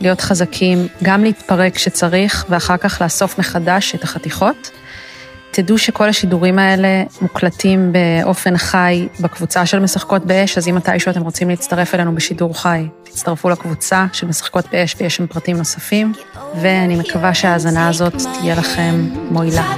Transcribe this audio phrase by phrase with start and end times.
[0.00, 4.70] להיות חזקים, גם להתפרק כשצריך, ואחר כך לאסוף מחדש את החתיכות.
[5.50, 11.22] תדעו שכל השידורים האלה מוקלטים באופן חי בקבוצה של משחקות באש, אז אם מתישהו אתם
[11.22, 16.12] רוצים להצטרף אלינו בשידור חי, תצטרפו לקבוצה של משחקות באש ויש שם פרטים נוספים,
[16.60, 19.72] ואני מקווה שההאזנה הזאת תהיה לכם מועילה.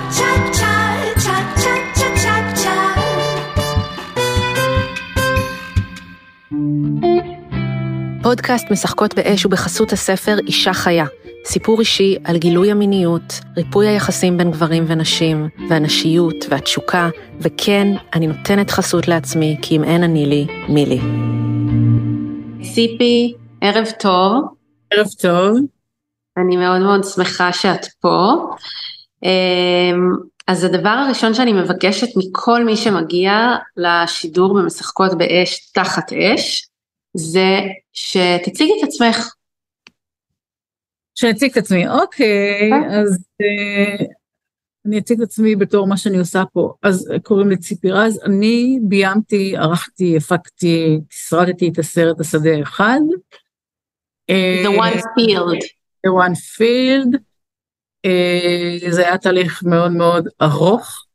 [8.25, 11.05] פודקאסט משחקות באש הוא בחסות הספר אישה חיה,
[11.45, 17.09] סיפור אישי על גילוי המיניות, ריפוי היחסים בין גברים ונשים, והנשיות והתשוקה,
[17.41, 21.01] וכן, אני נותנת חסות לעצמי, כי אם אין אני לי, מי לי.
[22.75, 24.45] ציפי, ערב טוב.
[24.91, 25.59] ערב טוב.
[26.37, 28.33] אני מאוד מאוד שמחה שאת פה.
[29.23, 30.11] אמ,
[30.49, 36.69] אז הדבר הראשון שאני מבקשת מכל מי שמגיע לשידור במשחקות באש תחת אש,
[37.15, 37.61] זה
[37.93, 39.35] שתציגי את עצמך.
[41.15, 43.01] שאני אציג את עצמי, אוקיי, אה?
[43.01, 44.05] אז uh,
[44.87, 46.75] אני אציג את עצמי בתור מה שאני עושה פה.
[46.83, 53.01] אז קוראים לי ציפי רז, אני ביימתי, ערכתי, הפקתי, סרטתי את הסרט השדה אחד.
[54.31, 55.63] The one field.
[56.07, 57.19] The one field.
[58.07, 61.07] Uh, זה היה תהליך מאוד מאוד ארוך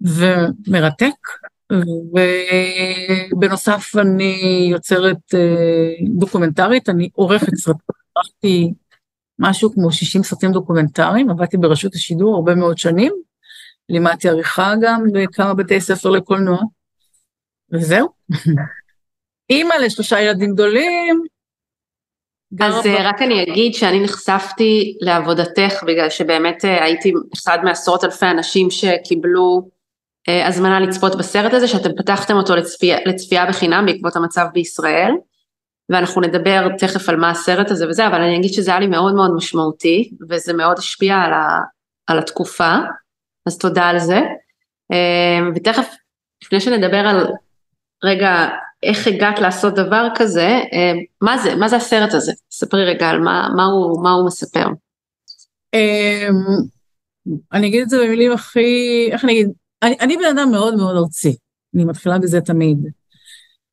[0.00, 1.28] ומרתק.
[3.32, 5.34] ובנוסף אני יוצרת
[6.18, 8.72] דוקומנטרית, אני עורכת סרטים, ערכתי
[9.38, 13.12] משהו כמו 60 סרטים דוקומנטריים, עבדתי ברשות השידור הרבה מאוד שנים,
[13.88, 16.58] לימדתי עריכה גם בכמה בתי ספר לקולנוע,
[17.72, 18.08] וזהו.
[19.50, 21.22] אימא לשלושה ילדים גדולים.
[22.60, 22.86] אז ב...
[22.86, 29.75] רק אני אגיד שאני נחשפתי לעבודתך בגלל שבאמת הייתי אחד מעשרות אלפי אנשים שקיבלו אה,
[30.28, 35.12] הזמנה לצפות בסרט הזה, שאתם פתחתם אותו לצפייה, לצפייה בחינם בעקבות המצב בישראל,
[35.88, 39.14] ואנחנו נדבר תכף על מה הסרט הזה וזה, אבל אני אגיד שזה היה לי מאוד
[39.14, 41.60] מאוד משמעותי, וזה מאוד השפיע על, ה,
[42.06, 42.76] על התקופה,
[43.46, 44.20] אז תודה על זה.
[44.92, 45.94] אה, ותכף,
[46.42, 47.26] לפני שנדבר על
[48.04, 48.48] רגע
[48.82, 52.32] איך הגעת לעשות דבר כזה, אה, מה זה, מה זה הסרט הזה?
[52.50, 54.66] ספרי רגע על מה, מה, הוא, מה הוא מספר.
[57.52, 59.48] אני אגיד את זה במילים הכי, איך אני אגיד,
[59.86, 61.36] אני, אני בן אדם מאוד מאוד ארצי,
[61.74, 62.78] אני מתחילה בזה תמיד.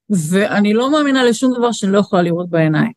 [0.10, 2.92] ואני לא מאמינה לשום דבר שאני לא יכולה לראות בעיניים.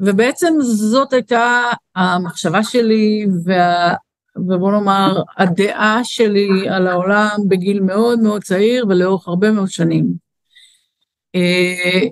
[0.00, 1.62] ובעצם זאת הייתה
[1.96, 3.94] המחשבה שלי, וה,
[4.36, 10.12] ובוא נאמר, הדעה שלי על העולם בגיל מאוד מאוד צעיר ולאורך הרבה מאוד שנים.
[11.34, 12.08] אה,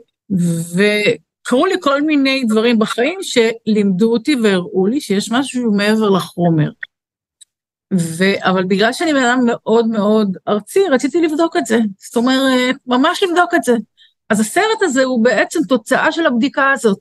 [0.77, 6.71] וקרו לי כל מיני דברים בחיים שלימדו אותי והראו לי שיש משהו מעבר לחומר.
[7.93, 8.25] ו...
[8.41, 11.79] אבל בגלל שאני בן אדם מאוד מאוד ארצי, רציתי לבדוק את זה.
[11.99, 13.73] זאת אומרת, ממש לבדוק את זה.
[14.31, 16.99] אז הסרט הזה הוא בעצם תוצאה של הבדיקה הזאת.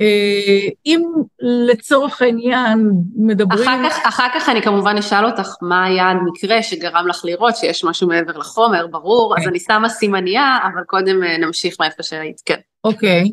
[0.00, 1.02] אה, אם
[1.40, 3.68] לצורך העניין מדברים...
[3.68, 7.84] אחר כך, אחר כך אני כמובן אשאל אותך מה היה המקרה שגרם לך לראות שיש
[7.84, 12.58] משהו מעבר לחומר, ברור, אז אני שמה סימנייה, אבל קודם אה, נמשיך מאיפה שהיית, כן.
[12.84, 13.24] אוקיי,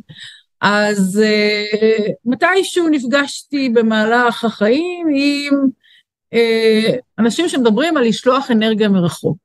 [0.62, 5.60] אז uh, מתישהו נפגשתי במהלך החיים עם
[7.20, 9.38] אנשים שמדברים על לשלוח אנרגיה מרחוק.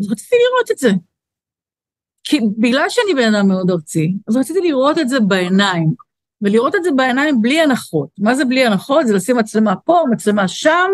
[0.00, 0.90] אז רציתי לראות את זה.
[2.24, 5.92] כי בגלל שאני בן אדם מאוד ארצי, אז רציתי לראות את זה בעיניים.
[6.42, 8.08] ולראות את זה בעיניים בלי הנחות.
[8.18, 9.06] מה זה בלי הנחות?
[9.06, 10.90] זה לשים מצלמה פה, מצלמה שם,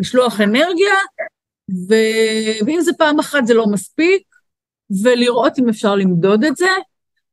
[0.00, 0.94] לשלוח אנרגיה,
[1.88, 1.94] ו...
[2.66, 4.22] ואם זה פעם אחת זה לא מספיק,
[5.02, 6.68] ולראות אם אפשר למדוד את זה.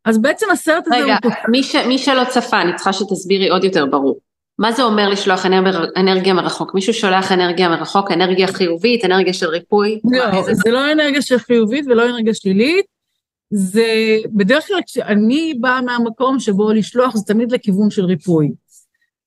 [0.06, 1.31] אז בעצם הסרט הזה רגע, הוא...
[1.31, 1.75] רגע, מי, ש...
[1.75, 4.20] מי שלא צפה, אני צריכה שתסבירי עוד יותר ברור.
[4.59, 5.45] מה זה אומר לשלוח
[5.98, 6.74] אנרגיה, מרחוק?
[6.74, 10.00] מישהו שולח אנרגיה מרחוק, אנרגיה חיובית, אנרגיה של ריפוי?
[10.12, 12.86] לא, זה, זה לא אנרגיה של חיובית ולא אנרגיה שלילית,
[13.50, 18.51] זה בדרך כלל כשאני באה מהמקום שבו לשלוח זה תמיד לכיוון של ריפוי,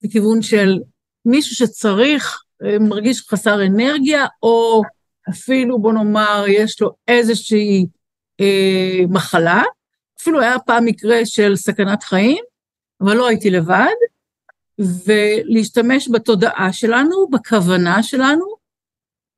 [0.03, 0.79] לכיוון של
[1.25, 4.83] מישהו שצריך אה, מרגיש חסר אנרגיה, או
[5.31, 7.87] אפילו בוא נאמר יש לו איזושהי
[8.41, 9.63] אה, מחלה,
[10.21, 12.45] אפילו היה פעם מקרה של סכנת חיים,
[13.01, 13.95] אבל לא הייתי לבד,
[15.07, 18.45] ולהשתמש בתודעה שלנו, בכוונה שלנו,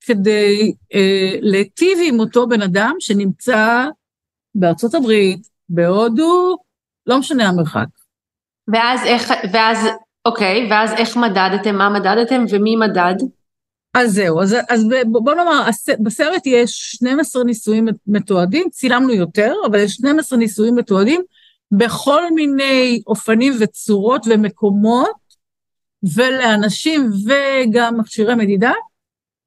[0.01, 3.87] כדי אה, להיטיב עם אותו בן אדם שנמצא
[4.55, 6.57] בארצות הברית, בהודו,
[7.07, 7.87] לא משנה המרחק.
[8.69, 9.79] ואז איך, ואז,
[10.25, 13.15] אוקיי, ואז איך מדדתם, מה מדדתם ומי מדד?
[13.95, 15.69] אז זהו, אז, אז בוא נאמר,
[16.01, 21.23] בסרט יש 12 ניסויים מתועדים, צילמנו יותר, אבל יש 12 ניסויים מתועדים
[21.73, 25.22] בכל מיני אופנים וצורות ומקומות,
[26.17, 28.73] ולאנשים וגם מכשירי מדידה,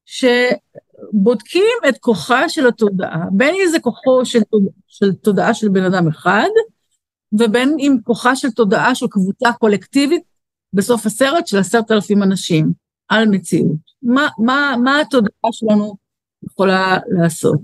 [0.06, 4.40] שבודקים את כוחה של התודעה, בין אם זה כוחו של,
[4.88, 6.50] של תודעה של בן אדם אחד,
[7.40, 10.24] ובין אם כוחה של תודעה של קבוצה קולקטיבית
[10.74, 12.72] בסוף הסרט של עשרת אלפים אנשים
[13.08, 13.96] על מציאות.
[14.02, 15.96] מה, מה, מה התודעה שלנו
[16.44, 17.62] יכולה לעשות?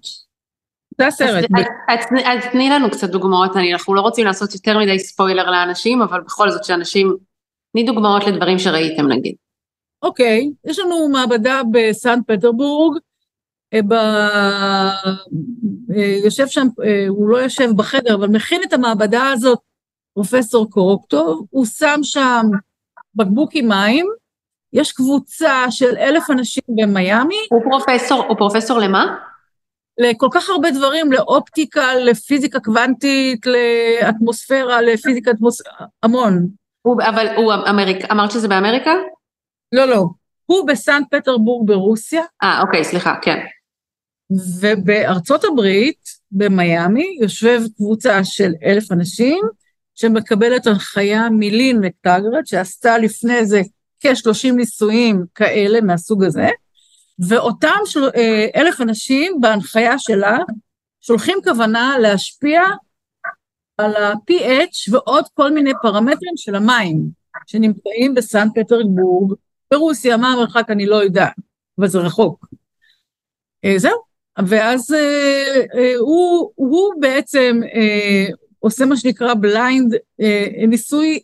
[0.98, 1.46] זה הסרט.
[1.88, 6.50] אז תני לנו קצת דוגמאות, אנחנו לא רוצים לעשות יותר מדי ספוילר לאנשים, אבל בכל
[6.50, 7.18] זאת שאנשים,
[7.74, 9.36] תני דוגמאות לדברים שראיתם נגיד.
[10.04, 12.98] אוקיי, יש לנו מעבדה בסנט פטרבורג,
[13.74, 13.94] אה, ב...
[15.96, 19.60] אה, יושב שם, אה, הוא לא יושב בחדר, אבל מכין את המעבדה הזאת
[20.14, 22.46] פרופסור קורוקטוב, הוא שם שם
[23.16, 24.08] בקבוק עם מים,
[24.74, 27.36] יש קבוצה של אלף אנשים במיאמי.
[27.52, 29.16] הוא פרופסור, הוא פרופסור למה?
[29.98, 36.61] לכל כך הרבה דברים, לאופטיקה, לפיזיקה קוונטית, לאטמוספירה, לפיזיקה אטמוספירה, המון.
[36.82, 38.94] הוא, אבל הוא אמריק, אמרת שזה באמריקה?
[39.72, 40.06] לא, לא.
[40.46, 42.22] הוא בסנט פטרבורג ברוסיה.
[42.44, 43.38] אה, אוקיי, סליחה, כן.
[44.62, 49.44] ובארצות הברית, במיאמי, יושב קבוצה של אלף אנשים,
[49.96, 53.62] שמקבלת הנחיה מלין מקטגרד, שעשתה לפני זה
[54.00, 56.50] כ-30 ניסויים כאלה מהסוג הזה,
[57.28, 60.38] ואותם של, אה, אלף אנשים בהנחיה שלה
[61.02, 62.62] שולחים כוונה להשפיע
[63.82, 67.02] על ה-PH ועוד כל מיני פרמטרים של המים
[67.48, 69.34] שנמצאים בסן פטרבורג,
[69.72, 71.34] ברוסיה, מה המרחק אני לא יודעת,
[71.80, 72.46] אבל זה רחוק.
[73.66, 73.98] אה, זהו,
[74.48, 77.60] ואז אה, אה, הוא, הוא בעצם
[78.60, 79.96] עושה מה שנקרא blind,
[80.68, 81.20] ניסוי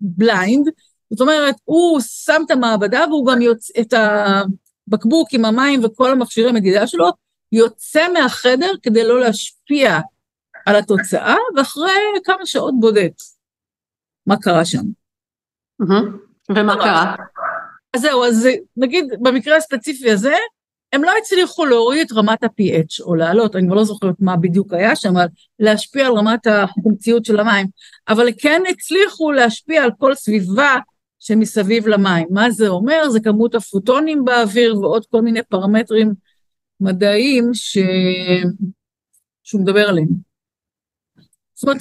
[0.00, 0.68] blind,
[1.10, 6.52] זאת אומרת, הוא שם את המעבדה והוא גם יוצא את הבקבוק עם המים וכל המכשירי
[6.52, 7.10] מדידה שלו,
[7.52, 9.98] יוצא מהחדר כדי לא להשפיע
[10.66, 11.92] על התוצאה, ואחרי
[12.24, 13.12] כמה שעות בודק
[14.26, 14.82] מה קרה שם.
[16.50, 17.14] ומה קרה?
[17.94, 20.34] אז זהו, אז נגיד במקרה הספציפי הזה,
[20.92, 24.72] הם לא הצליחו להוריד את רמת ה-PH או לעלות, אני כבר לא זוכרת מה בדיוק
[24.72, 25.26] היה שם, אבל
[25.58, 27.66] להשפיע על רמת החומציות של המים,
[28.08, 30.76] אבל כן הצליחו להשפיע על כל סביבה
[31.18, 32.28] שמסביב למים.
[32.30, 33.10] מה זה אומר?
[33.10, 36.12] זה כמות הפוטונים באוויר ועוד כל מיני פרמטרים
[36.80, 37.78] מדעיים ש...
[39.42, 40.31] שהוא מדבר עליהם.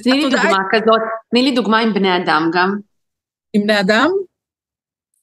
[0.04, 2.78] תני לי דוגמה כזאת, תני לי דוגמה עם בני אדם גם.
[3.54, 4.10] עם בני אדם?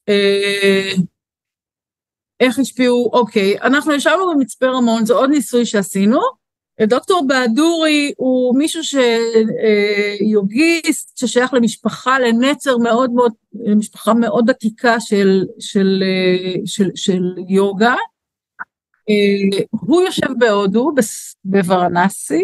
[0.09, 0.91] אה,
[2.39, 6.19] איך השפיעו, אוקיי, אנחנו ישבנו במצפה רמון, זה עוד ניסוי שעשינו.
[6.81, 8.81] דוקטור בהדורי הוא מישהו
[10.19, 16.03] שיוגיסט, ששייך למשפחה, לנצר מאוד מאוד, למשפחה מאוד עתיקה של, של,
[16.65, 17.95] של, של יוגה.
[19.69, 20.91] הוא יושב בהודו,
[21.43, 22.43] בוורנסי,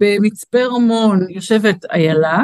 [0.00, 2.38] במצפה רמון יושבת איילה.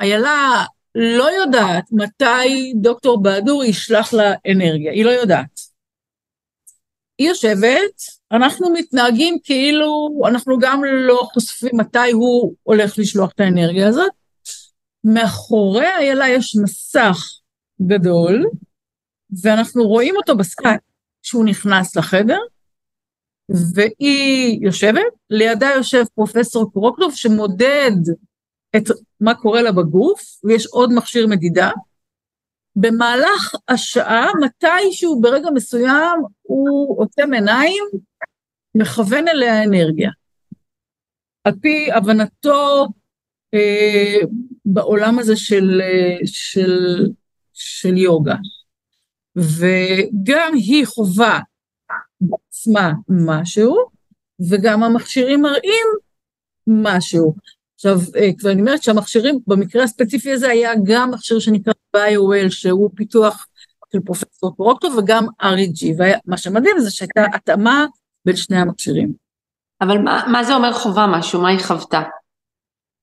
[0.00, 0.64] איילה
[0.94, 5.60] לא יודעת מתי דוקטור בהדור ישלח לה אנרגיה, היא לא יודעת.
[7.18, 8.02] היא יושבת,
[8.32, 14.10] אנחנו מתנהגים כאילו אנחנו גם לא חושפים מתי הוא הולך לשלוח את האנרגיה הזאת.
[15.04, 17.18] מאחורי איילה יש מסך
[17.86, 18.44] גדול,
[19.42, 20.80] ואנחנו רואים אותו בסקייפ
[21.22, 22.38] כשהוא נכנס לחדר,
[23.48, 27.96] והיא יושבת, לידה יושב פרופסור קורוטקוב שמודד
[28.76, 28.82] את
[29.20, 31.70] מה קורה לה בגוף, ויש עוד מכשיר מדידה.
[32.76, 37.84] במהלך השעה, מתישהו ברגע מסוים הוא עוצם עיניים,
[38.74, 40.10] מכוון אליה אנרגיה.
[41.44, 42.86] על פי הבנתו
[43.54, 44.18] אה,
[44.64, 45.80] בעולם הזה של,
[46.24, 47.06] של,
[47.52, 48.36] של יוגה.
[49.36, 51.40] וגם היא חווה
[52.58, 53.76] בעצמה משהו,
[54.50, 55.86] וגם המכשירים מראים
[56.66, 57.34] משהו.
[57.74, 62.90] עכשיו, אה, כבר אני אומרת שהמכשירים, במקרה הספציפי הזה היה גם מכשיר שנקרא BioWell, שהוא
[62.94, 63.46] פיתוח
[63.92, 67.86] של פרופסור פורוקטו, וגם REG, ומה שמדהים זה שהייתה התאמה
[68.24, 69.12] בין שני המכשירים.
[69.80, 71.40] אבל מה, מה זה אומר חובה משהו?
[71.42, 72.02] מה היא חוותה?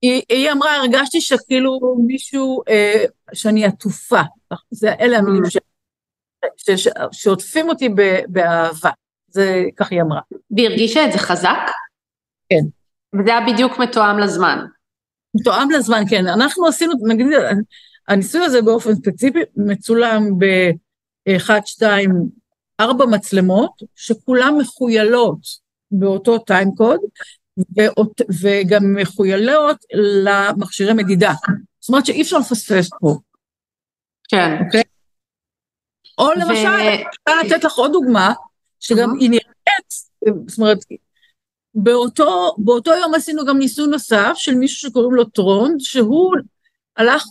[0.02, 4.20] היא, היא אמרה, הרגשתי שכאילו מישהו, אה, שאני עטופה,
[4.70, 5.50] זה, אלה המילים mm.
[6.76, 6.88] ש...
[7.12, 7.88] שעוטפים אותי
[8.28, 8.90] באהבה.
[9.36, 10.20] זה, כך היא אמרה.
[10.50, 11.70] והיא הרגישה את זה חזק?
[12.48, 12.64] כן.
[13.14, 14.66] וזה היה בדיוק מתואם לזמן.
[15.34, 16.26] מתואם לזמן, כן.
[16.26, 17.26] אנחנו עשינו, נגיד,
[18.08, 22.10] הניסוי הזה באופן ספציפי מצולם ב-1, 2,
[22.80, 25.38] 4 מצלמות, שכולן מחוילות
[25.90, 27.00] באותו טיים קוד,
[28.42, 31.32] וגם מחוילות למכשירי מדידה.
[31.80, 33.18] זאת אומרת שאי אפשר לפספס פה.
[34.28, 34.64] כן.
[34.64, 34.82] אוקיי?
[36.18, 38.32] או למשל, אני רוצה לתת לך עוד דוגמה,
[38.80, 39.90] שגם היא נראית,
[40.46, 40.78] זאת אומרת,
[41.74, 46.32] באותו, באותו יום עשינו גם ניסוי נוסף של מישהו שקוראים לו טרונד, שהוא
[46.96, 47.24] הלך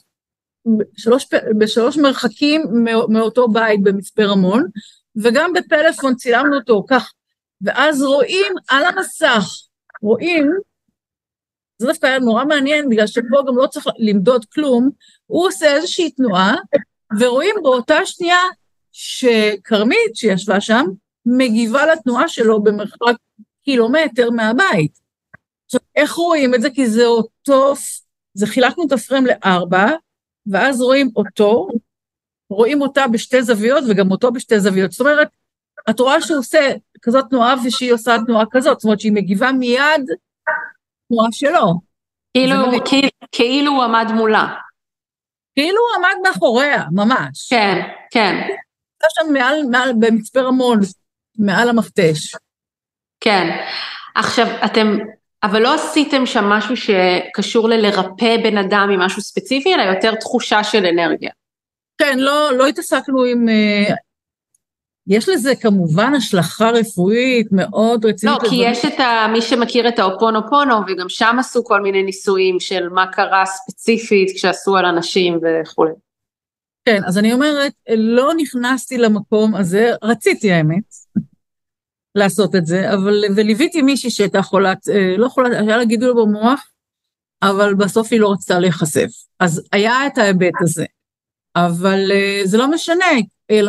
[0.77, 1.27] בשלוש,
[1.59, 2.63] בשלוש מרחקים
[3.09, 4.63] מאותו בית במצפה רמון,
[5.15, 7.11] וגם בפלאפון צילמנו אותו כך,
[7.61, 9.45] ואז רואים על המסך,
[10.01, 10.51] רואים,
[11.77, 14.89] זה דווקא היה נורא מעניין, בגלל שפה גם לא צריך למדוד כלום,
[15.25, 16.55] הוא עושה איזושהי תנועה,
[17.19, 18.39] ורואים באותה שנייה
[18.91, 20.85] שכרמית שישבה שם,
[21.25, 23.15] מגיבה לתנועה שלו במרחק
[23.63, 24.99] קילומטר מהבית.
[25.65, 26.69] עכשיו, איך רואים את זה?
[26.69, 27.73] כי זה אותו,
[28.33, 29.87] זה חילקנו את הפרם לארבע,
[30.47, 31.67] ואז רואים אותו,
[32.49, 34.91] רואים אותה בשתי זוויות וגם אותו בשתי זוויות.
[34.91, 35.27] זאת אומרת,
[35.89, 40.05] את רואה שהוא עושה כזאת תנועה ושהיא עושה תנועה כזאת, זאת אומרת שהיא מגיבה מיד
[41.07, 41.73] תנועה שלו.
[42.33, 42.55] כאילו,
[42.85, 44.55] כאילו, כאילו הוא עמד מולה.
[45.55, 47.49] כאילו הוא עמד מאחוריה, ממש.
[47.49, 48.35] כן, כן.
[49.01, 50.79] היה שם מעל, מעל, במצפה רמון,
[51.39, 52.35] מעל המכתש.
[53.19, 53.49] כן.
[54.15, 54.97] עכשיו, אתם,
[55.43, 60.63] אבל לא עשיתם שם משהו שקשור ללרפא בן אדם עם משהו ספציפי, אלא יותר תחושה
[60.63, 61.31] של אנרגיה.
[61.97, 63.49] כן, לא, לא התעסקנו עם...
[63.49, 63.95] אה,
[65.07, 68.43] יש לזה כמובן השלכה רפואית מאוד רצינית.
[68.43, 69.27] לא, כי יש את ה...
[69.31, 74.77] מי שמכיר את האופונופונו, וגם שם עשו כל מיני ניסויים של מה קרה ספציפית כשעשו
[74.77, 75.91] על אנשים וכולי.
[76.85, 80.83] כן, אז אני אומרת, לא נכנסתי למקום הזה, רציתי האמת,
[82.15, 86.71] לעשות את זה, אבל, וליוויתי מישהי שהייתה חולת, אה, לא חולת, היה לה גידול במוח,
[87.41, 89.09] אבל בסוף היא לא רצתה להיחשף.
[89.39, 90.85] אז היה את ההיבט הזה.
[91.55, 93.05] אבל אה, זה לא משנה,
[93.51, 93.59] אה,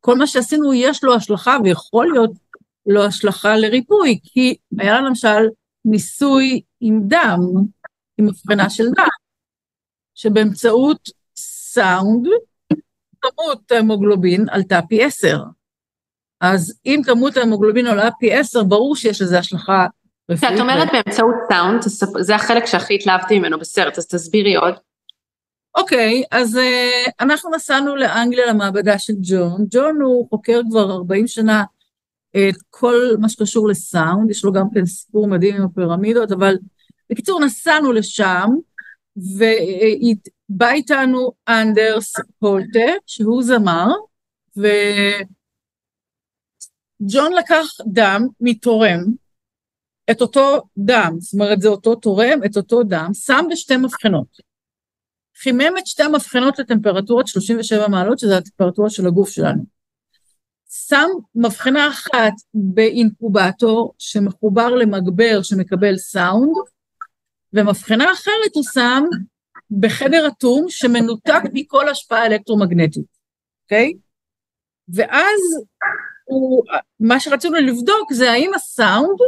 [0.00, 2.30] כל מה שעשינו יש לו השלכה, ויכול להיות
[2.86, 5.48] לו השלכה לריפוי, כי היה למשל
[5.84, 7.40] ניסוי עם דם,
[8.18, 9.08] עם הבחנה של דם,
[10.14, 12.26] שבאמצעות סאונד,
[13.30, 15.38] כמות ההמוגלובין עלתה פי עשר.
[16.40, 19.86] אז אם כמות ההמוגלובין עולה פי עשר, ברור שיש לזה השלכה
[20.30, 20.52] רפואית.
[20.52, 21.82] כשאת אומרת באמצעות סאונד,
[22.20, 24.74] זה החלק שהכי התלהבתי ממנו בסרט, אז תסבירי עוד.
[25.74, 29.66] אוקיי, okay, אז uh, אנחנו נסענו לאנגליה למעבדה של ג'ון.
[29.70, 31.64] ג'ון הוא חוקר כבר 40 שנה
[32.30, 36.56] את כל מה שקשור לסאונד, יש לו גם כן סיפור מדהים עם הפירמידות, אבל
[37.10, 38.48] בקיצור נסענו לשם,
[40.50, 43.86] ובא איתנו אנדרס פולטה, שהוא זמר,
[47.00, 49.00] וג'ון לקח דם מתורם,
[50.10, 54.54] את אותו דם, זאת אומרת זה אותו תורם, את אותו דם, שם בשתי מבחנות.
[55.36, 59.64] חימם את שתי המבחנות לטמפרטורת 37 מעלות, שזה הטמפרטורה של הגוף שלנו.
[60.68, 66.56] שם מבחנה אחת באינקובטור שמחובר למגבר שמקבל סאונד,
[67.52, 69.04] ומבחנה אחרת הוא שם
[69.70, 73.04] בחדר אטום שמנותק מכל השפעה אלקטרומגנטית,
[73.64, 73.92] אוקיי?
[73.94, 73.98] Okay?
[74.88, 75.40] ואז
[76.24, 76.64] הוא,
[77.00, 79.18] מה שרצינו לבדוק זה האם הסאונד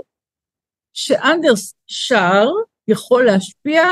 [0.93, 2.47] שאנדרס שר
[2.89, 3.83] יכול להשפיע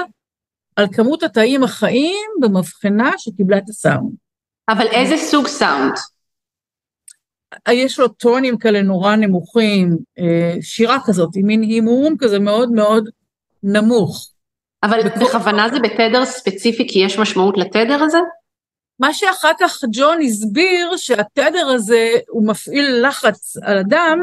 [0.76, 4.14] על כמות התאים החיים במבחנה שקיבלה את הסאונד.
[4.68, 5.92] אבל איזה סוג סאונד?
[7.70, 13.08] יש לו טונים כאלה נורא נמוכים, אה, שירה כזאת, עם מין הימום כזה מאוד מאוד
[13.62, 14.33] נמוך.
[14.84, 15.08] אבל.
[15.20, 18.18] בכוונה זה בתדר ספציפי כי יש משמעות לתדר הזה?
[18.98, 24.18] מה שאחר כך ג'ון הסביר שהתדר הזה הוא מפעיל לחץ על הדם,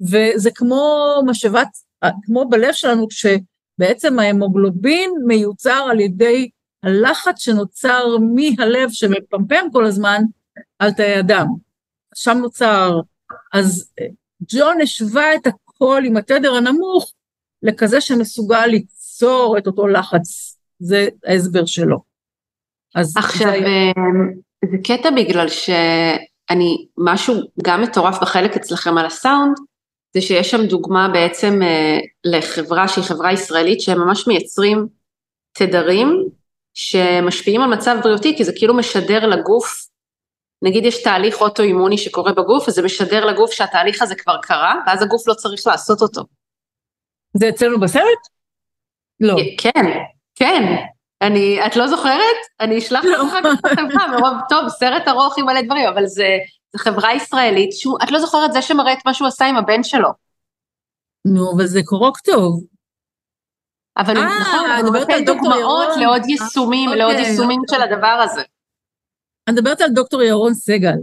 [0.00, 1.68] וזה כמו משאבת,
[2.22, 6.48] כמו בלב שלנו, כשבעצם ההמוגלובין מיוצר על ידי
[6.82, 10.22] הלחץ שנוצר מהלב שמפמפם כל הזמן
[10.78, 11.46] על תאי הדם.
[12.14, 13.00] שם נוצר,
[13.52, 13.92] אז
[14.52, 17.12] ג'ון השווה את הכל עם התדר הנמוך
[17.62, 18.68] לכזה שמסוגל
[19.16, 21.98] ליצור את אותו לחץ, זה ההסבר שלו.
[22.94, 23.54] עכשיו, זה...
[23.54, 23.92] אה,
[24.70, 29.56] זה קטע בגלל שאני, משהו גם מטורף בחלק אצלכם על הסאונד,
[30.14, 34.86] זה שיש שם דוגמה בעצם אה, לחברה שהיא חברה ישראלית, שהם ממש מייצרים
[35.52, 36.28] תדרים
[36.74, 39.86] שמשפיעים על מצב בריאותי, כי זה כאילו משדר לגוף,
[40.62, 45.28] נגיד יש תהליך אוטואימוני שקורה בגוף, וזה משדר לגוף שהתהליך הזה כבר קרה, ואז הגוף
[45.28, 46.22] לא צריך לעשות אותו.
[47.34, 48.35] זה אצלנו בסרט?
[49.20, 49.36] לא.
[49.58, 49.84] כן,
[50.34, 50.62] כן.
[51.22, 52.36] אני, את לא זוכרת?
[52.60, 56.38] אני אשלח לך אחר כך בחברה, מרוב, טוב, סרט ארוך עם מלא דברים, אבל זה,
[56.72, 59.82] זו חברה ישראלית, שהוא, את לא זוכרת זה שמראה את מה שהוא עשה עם הבן
[59.82, 60.08] שלו.
[61.24, 62.64] נו, אבל זה קורוק טוב.
[63.96, 68.42] אבל 아, נכון, הוא נותן דוגמאות לעוד יישומים, לעוד אוקיי, יישומים של הדבר הזה.
[69.48, 70.96] אני מדברת על דוקטור ירון סגל.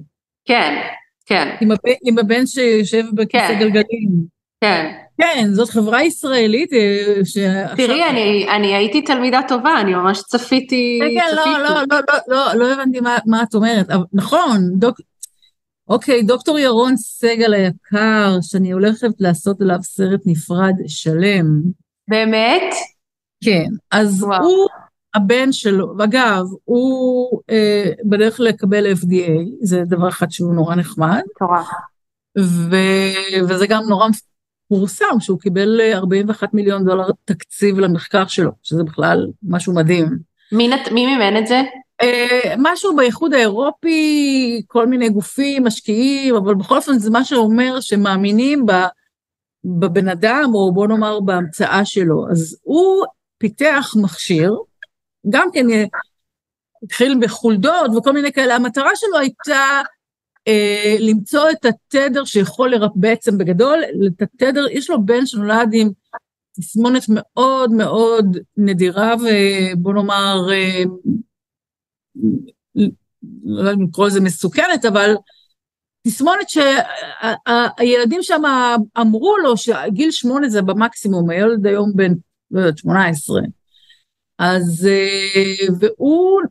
[0.46, 0.82] כן,
[1.25, 1.55] כן.
[1.62, 3.60] עם, הבן, עם הבן שיושב בכיסא כן.
[3.60, 4.34] גלגלים.
[4.63, 4.91] כן.
[5.17, 7.77] כן, זאת חברה ישראלית אה, שעכשיו...
[7.77, 11.00] תראי, אני, אני הייתי תלמידה טובה, אני ממש צפיתי...
[11.01, 13.89] כן, כן, לא, לא, לא, לא, לא, לא הבנתי מה, מה את אומרת.
[13.89, 14.98] אבל, נכון, דוק...
[15.88, 21.62] אוקיי, דוקטור ירון סגל היקר, שאני הולכת לעשות עליו סרט נפרד שלם.
[22.08, 22.74] באמת?
[23.43, 24.43] כן, אז וואו.
[24.43, 24.67] הוא
[25.15, 31.22] הבן שלו, ואגב, הוא אה, בדרך לקבל FDA, זה דבר אחד שהוא נורא נחמד.
[31.36, 31.67] מטורף.
[33.50, 34.08] וזה גם נורא
[34.74, 40.18] פורסם שהוא קיבל 41 אה, מיליון דולר תקציב למחקר שלו, שזה בכלל משהו מדהים.
[40.51, 40.92] מי, נת...
[40.92, 41.62] מי מימן את זה?
[42.01, 48.65] אה, משהו באיחוד האירופי, כל מיני גופים, משקיעים, אבל בכל אופן זה מה שאומר שמאמינים
[49.65, 52.25] בבן אדם, או בוא נאמר בהמצאה שלו.
[52.32, 53.06] אז הוא
[53.38, 54.56] פיתח מכשיר,
[55.30, 55.86] גם כן אה,
[56.84, 59.82] התחיל בחולדות וכל מיני כאלה, המטרה שלו הייתה
[61.00, 65.89] למצוא את התדר שיכול לרפא, בעצם בגדול, את התדר, יש לו בן שנולד עם
[66.59, 70.83] תסמונת מאוד מאוד נדירה ובוא נאמר, אה,
[73.43, 75.15] לא יודעת אם לקרוא לזה מסוכנת, אבל
[76.07, 78.41] תסמונת שהילדים שם
[79.01, 82.13] אמרו לו שגיל שמונה זה במקסימום, הילד היום בן,
[82.51, 83.41] לא יודעת, שמונה עשרה.
[84.39, 86.41] אז, אה, והוא,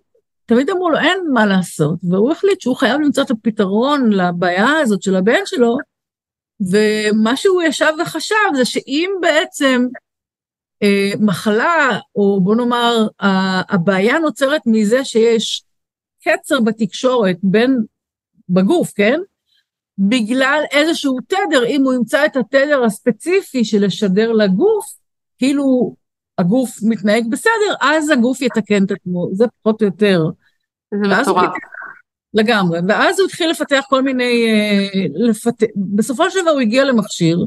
[0.47, 5.03] תמיד אמרו לו, אין מה לעשות, והוא החליט שהוא חייב למצוא את הפתרון לבעיה הזאת
[5.03, 5.77] של הבן שלו,
[6.71, 9.87] ומה שהוא ישב וחשב זה שאם בעצם
[10.83, 13.07] אה, מחלה, או בוא נאמר,
[13.69, 15.65] הבעיה נוצרת מזה שיש
[16.25, 17.79] קצר בתקשורת בין,
[18.49, 19.21] בגוף, כן?
[19.99, 24.87] בגלל איזשהו תדר, אם הוא ימצא את התדר הספציפי של לשדר לגוף,
[25.39, 25.95] כאילו
[26.39, 30.23] הגוף מתנהג בסדר, אז הגוף יתקן את עצמו, זה פחות או יותר.
[30.91, 31.53] זה מטורף.
[32.35, 35.55] לגמרי, ואז הוא התחיל לפתח כל מיני, אה, לפת...
[35.77, 37.39] בסופו של דבר הוא הגיע למכשיר,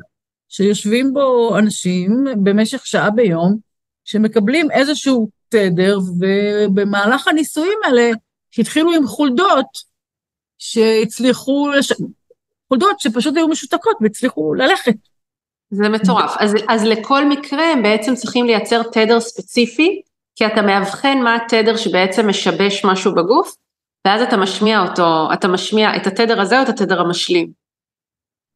[0.49, 3.57] שיושבים בו אנשים במשך שעה ביום,
[4.05, 8.11] שמקבלים איזשהו תדר, ובמהלך הניסויים האלה,
[8.51, 9.65] שהתחילו עם חולדות,
[10.57, 11.93] שהצליחו, לש...
[12.67, 14.95] חולדות שפשוט היו משותקות והצליחו ללכת.
[15.71, 16.35] זה מטורף.
[16.39, 20.01] אז, אז לכל מקרה הם בעצם צריכים לייצר תדר ספציפי,
[20.35, 23.55] כי אתה מאבחן מה התדר שבעצם משבש משהו בגוף,
[24.07, 27.51] ואז אתה משמיע אותו, אתה משמיע את התדר הזה או את התדר המשלים.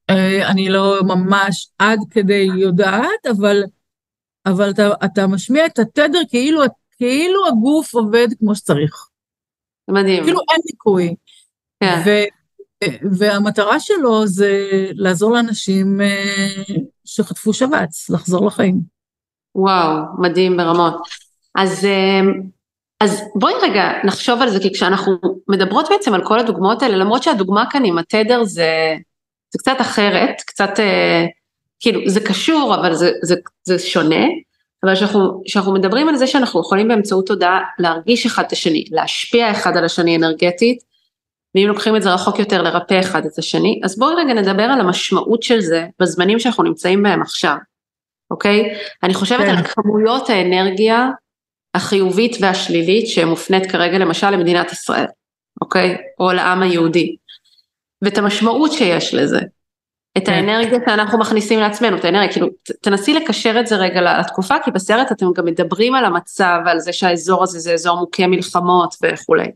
[0.09, 3.63] אה, אני לא ממש עד כדי יודעת, אבל,
[4.45, 6.61] אבל אתה, אתה משמיע את התדר כאילו,
[6.97, 9.07] כאילו הגוף עובד כמו שצריך.
[9.87, 10.23] מדהים.
[10.23, 11.15] כאילו אין סיכוי.
[11.83, 11.95] כן.
[13.17, 16.63] והמטרה שלו זה לעזור לאנשים אה,
[17.05, 18.79] שחטפו שבץ, לחזור לחיים.
[19.55, 21.01] וואו, מדהים ברמות.
[21.55, 22.21] אז, אה,
[22.99, 25.13] אז בואי רגע נחשוב על זה, כי כשאנחנו
[25.47, 28.95] מדברות בעצם על כל הדוגמאות האלה, למרות שהדוגמה כאן עם התדר זה,
[29.49, 31.25] זה קצת אחרת, קצת, אה,
[31.79, 34.25] כאילו, זה קשור, אבל זה, זה, זה שונה,
[34.83, 34.93] אבל
[35.45, 39.85] כשאנחנו מדברים על זה שאנחנו יכולים באמצעות תודעה להרגיש אחד את השני, להשפיע אחד על
[39.85, 40.88] השני אנרגטית,
[41.59, 44.79] ואם לוקחים את זה רחוק יותר לרפא אחד את השני, אז בואו רגע נדבר על
[44.79, 47.55] המשמעות של זה בזמנים שאנחנו נמצאים בהם עכשיו,
[48.31, 48.75] אוקיי?
[49.03, 49.57] אני חושבת כן.
[49.57, 51.09] על כמויות האנרגיה
[51.75, 55.05] החיובית והשלילית שמופנית כרגע למשל למדינת ישראל,
[55.61, 55.97] אוקיי?
[56.19, 57.15] או לעם היהודי.
[58.01, 59.39] ואת המשמעות שיש לזה.
[60.17, 60.31] את כן.
[60.31, 62.47] האנרגיה שאנחנו מכניסים לעצמנו, את האנרגיה, כאילו,
[62.81, 66.93] תנסי לקשר את זה רגע לתקופה, כי בסרט אתם גם מדברים על המצב, על זה
[66.93, 69.51] שהאזור הזה זה אזור מוכה מלחמות וכולי.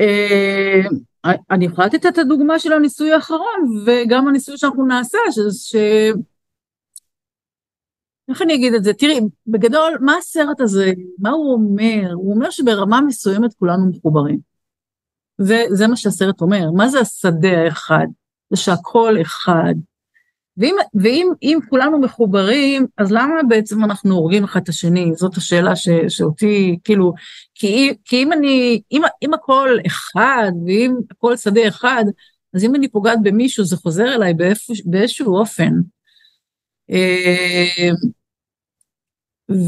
[0.00, 0.80] אה,
[1.50, 5.18] אני יכולה לתת את הדוגמה של הניסוי האחרון, וגם הניסוי שאנחנו נעשה,
[5.52, 5.76] ש...
[8.28, 8.92] איך אני אגיד את זה?
[8.94, 12.12] תראי, בגדול, מה הסרט הזה, מה הוא אומר?
[12.14, 14.38] הוא אומר שברמה מסוימת כולנו מחוברים.
[15.38, 16.70] זה, זה מה שהסרט אומר.
[16.70, 18.06] מה זה השדה האחד?
[18.50, 19.74] זה שהכל אחד.
[20.56, 25.12] ואם, ואם אם כולנו מחוברים, אז למה בעצם אנחנו הורגים אחד את השני?
[25.14, 27.12] זאת השאלה ש, שאותי, כאילו,
[27.54, 32.04] כי, כי אם אני, אם, אם הכל אחד, ואם הכל שדה אחד,
[32.54, 35.72] אז אם אני פוגעת במישהו, זה חוזר אליי באיפוש, באיזשהו אופן.
[36.90, 37.90] אה,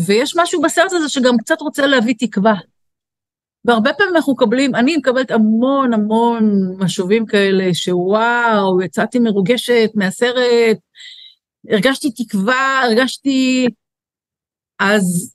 [0.06, 2.54] ויש משהו בסרט הזה שגם קצת רוצה להביא תקווה.
[3.66, 10.78] והרבה פעמים אנחנו מקבלים, אני מקבלת המון המון משובים כאלה, שוואו, יצאתי מרוגשת מהסרט,
[11.70, 13.66] הרגשתי תקווה, הרגשתי...
[14.78, 15.34] אז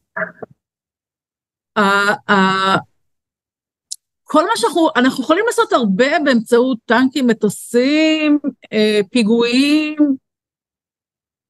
[4.24, 8.40] כל מה שאנחנו, אנחנו יכולים לעשות הרבה באמצעות טנקים, מטוסים,
[8.74, 9.96] אה, פיגועים,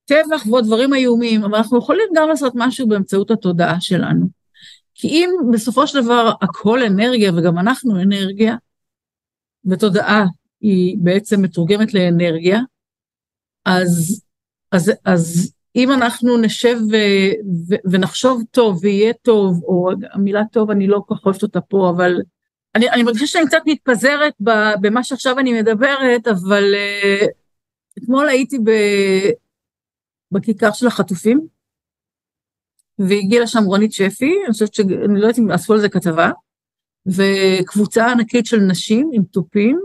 [0.06, 4.41] טבח ועוד דברים איומים, אבל אנחנו יכולים גם לעשות משהו באמצעות התודעה שלנו.
[5.02, 8.56] כי אם בסופו של דבר הכל אנרגיה, וגם אנחנו אנרגיה,
[9.66, 10.26] ותודעה
[10.62, 12.60] היא בעצם מתורגמת לאנרגיה,
[13.66, 14.24] אז,
[14.72, 16.96] אז, אז אם אנחנו נשב ו,
[17.70, 21.90] ו, ונחשוב טוב ויהיה טוב, או המילה טוב אני לא כל כך אוהבת אותה פה,
[21.96, 22.22] אבל
[22.76, 24.34] אני, אני מרגישה שאני קצת מתפזרת
[24.82, 27.26] במה שעכשיו אני מדברת, אבל uh,
[27.98, 28.72] אתמול הייתי ב,
[30.32, 31.48] בכיכר של החטופים,
[33.08, 36.32] והגיעה לשם רונית שפי, אני חושבת שאני לא יודעת אם עשו על זה כתבה,
[37.06, 39.80] וקבוצה ענקית של נשים עם תופים,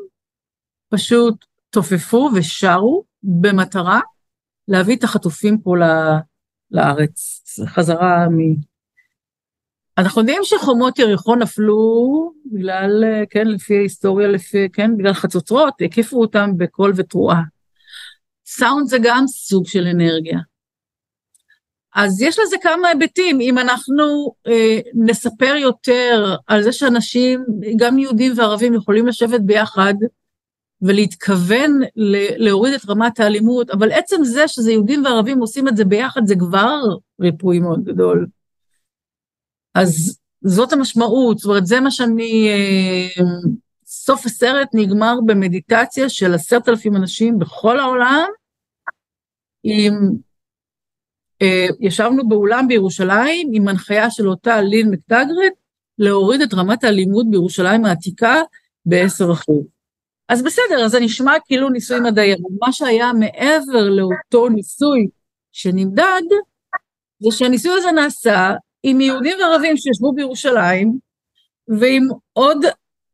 [0.89, 4.01] פשוט תופפו ושרו במטרה
[4.69, 5.75] להביא את החטופים פה
[6.71, 8.55] לארץ, חזרה מ...
[9.99, 16.51] אנחנו יודעים שחומות יריחו נפלו בגלל, כן, לפי ההיסטוריה, לפי, כן, בגלל חצוצרות, הקיפו אותם
[16.57, 17.43] בקול ותרועה.
[18.47, 20.39] סאונד זה גם סוג של אנרגיה.
[21.97, 27.45] אז יש לזה כמה היבטים, אם אנחנו אה, נספר יותר על זה שאנשים,
[27.77, 29.95] גם יהודים וערבים, יכולים לשבת ביחד
[30.83, 31.81] ולהתכוון
[32.37, 36.35] להוריד את רמת האלימות, אבל עצם זה שזה יהודים וערבים עושים את זה ביחד, זה
[36.39, 36.81] כבר
[37.21, 38.27] ריפוי מאוד גדול.
[39.75, 42.49] אז זאת המשמעות, זאת אומרת, זה מה שאני...
[42.49, 43.25] אה,
[43.89, 48.29] סוף הסרט נגמר במדיטציה של עשרת אלפים אנשים בכל העולם,
[49.63, 50.27] עם...
[51.43, 55.53] אה, ישבנו באולם בירושלים עם הנחיה של אותה לין מקטגרט,
[55.99, 58.43] להוריד את רמת האלימות בירושלים העתיקה
[58.87, 59.65] ב-10 אחוז.
[60.29, 65.09] אז בסדר, אז זה נשמע כאילו ניסוי מדעי, אבל מה שהיה מעבר לאותו ניסוי
[65.53, 66.23] שנמדד,
[67.19, 70.99] זה שהניסוי הזה נעשה עם יהודים וערבים שישבו בירושלים,
[71.69, 72.59] ועם עוד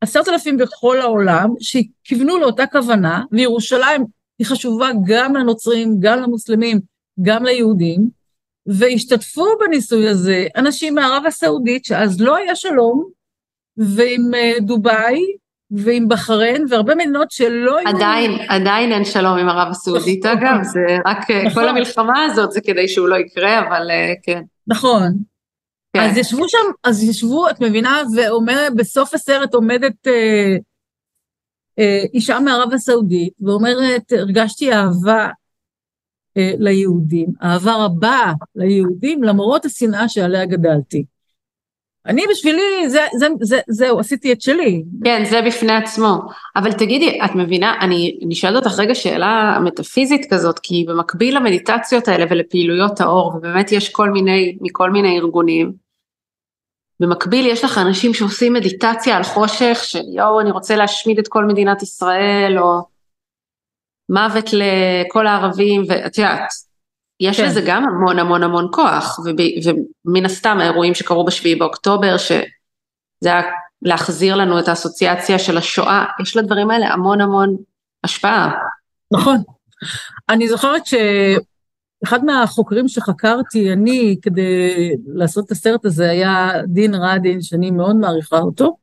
[0.01, 4.05] עשרת אלפים בכל העולם, שכיוונו לאותה כוונה, וירושלים
[4.39, 6.81] היא חשובה גם לנוצרים, גם למוסלמים,
[7.23, 8.09] גם ליהודים,
[8.67, 13.09] והשתתפו בניסוי הזה אנשים מערב הסעודית, שאז לא היה שלום,
[13.77, 15.21] ועם אה, דובאי,
[15.71, 17.89] ועם בחריין, והרבה מדינות שלא היו...
[17.89, 20.39] עדיין, עדיין אין שלום עם ערב הסעודית, נכון.
[20.39, 21.63] אגב, זה רק אה, נכון.
[21.63, 24.43] כל המלחמה הזאת זה כדי שהוא לא יקרה, אבל אה, כן.
[24.67, 25.13] נכון.
[25.97, 26.01] כן.
[26.01, 30.57] אז ישבו שם, אז ישבו, את מבינה, ואומרת, בסוף הסרט עומדת אה,
[31.79, 35.31] אה, אישה מערב הסעודית, ואומרת, הרגשתי אהבה אה,
[36.37, 41.05] ליהודים, אהבה רבה ליהודים, למרות השנאה שעליה גדלתי.
[42.07, 44.83] אני בשבילי, זה, זה, זה, זהו, עשיתי את שלי.
[45.05, 46.19] כן, זה בפני עצמו.
[46.57, 52.09] אבל תגידי, את מבינה, אני, אני שואלת אותך רגע שאלה מטאפיזית כזאת, כי במקביל למדיטציות
[52.09, 55.73] האלה ולפעילויות האור, ובאמת יש כל מיני, מכל מיני ארגונים,
[57.01, 61.45] במקביל יש לך אנשים שעושים מדיטציה על חושך, של יואו, אני רוצה להשמיד את כל
[61.45, 62.92] מדינת ישראל, או
[64.13, 66.49] מוות לכל הערבים, ואת יודעת,
[67.21, 67.47] יש כן.
[67.47, 69.37] לזה גם המון המון המון כוח, וב,
[70.07, 72.43] ומן הסתם האירועים שקרו בשביעי באוקטובר, שזה
[73.23, 73.43] היה
[73.83, 77.57] להחזיר לנו את האסוציאציה של השואה, יש לדברים האלה המון המון
[78.05, 78.53] השפעה.
[79.13, 79.37] נכון.
[80.29, 87.71] אני זוכרת שאחד מהחוקרים שחקרתי, אני, כדי לעשות את הסרט הזה, היה דין רדין, שאני
[87.71, 88.77] מאוד מעריכה אותו,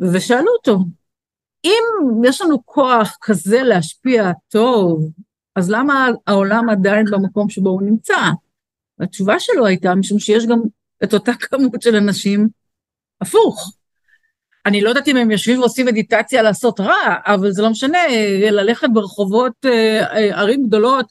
[0.00, 0.78] ושאלו אותו,
[1.64, 1.82] אם
[2.24, 5.10] יש לנו כוח כזה להשפיע טוב
[5.56, 8.16] אז למה העולם עדיין במקום שבו הוא נמצא?
[9.00, 10.58] התשובה שלו הייתה, משום שיש גם
[11.04, 12.48] את אותה כמות של אנשים
[13.20, 13.72] הפוך.
[14.66, 17.98] אני לא יודעת אם הם יושבים ועושים מדיטציה לעשות רע, אבל זה לא משנה,
[18.50, 21.06] ללכת ברחובות אה, אה, ערים גדולות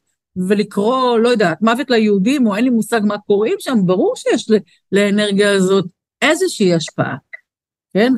[0.48, 4.48] ולקרוא, לא יודעת, מוות ליהודים, או אין לי מושג מה קוראים שם, ברור שיש
[4.92, 5.86] לאנרגיה הזאת
[6.22, 7.16] איזושהי השפעה,
[7.94, 8.14] כן?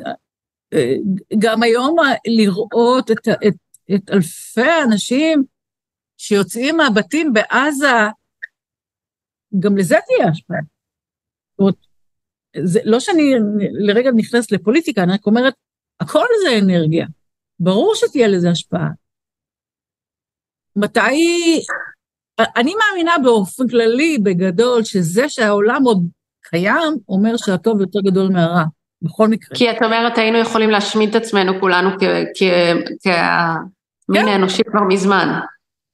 [0.73, 0.93] אה,
[1.39, 1.95] גם היום
[2.27, 3.53] לראות את, את,
[3.95, 5.43] את אלפי האנשים
[6.17, 7.88] שיוצאים מהבתים בעזה,
[9.60, 10.58] גם לזה תהיה השפעה.
[11.51, 11.75] זאת אומרת,
[12.63, 13.34] זה לא שאני
[13.71, 15.53] לרגע נכנסת לפוליטיקה, אני רק אומרת,
[15.99, 17.06] הכל זה אנרגיה.
[17.60, 18.89] ברור שתהיה לזה השפעה.
[20.75, 21.62] מתי...
[22.56, 26.08] אני מאמינה באופן כללי, בגדול, שזה שהעולם עוד
[26.41, 28.63] קיים, אומר שהטוב יותר גדול מהרע,
[29.02, 29.58] בכל מקרה.
[29.58, 31.90] כי את אומרת, היינו יכולים להשמיד את עצמנו כולנו
[32.36, 32.84] כמין
[34.14, 34.28] כן.
[34.28, 35.40] האנושי כבר מזמן.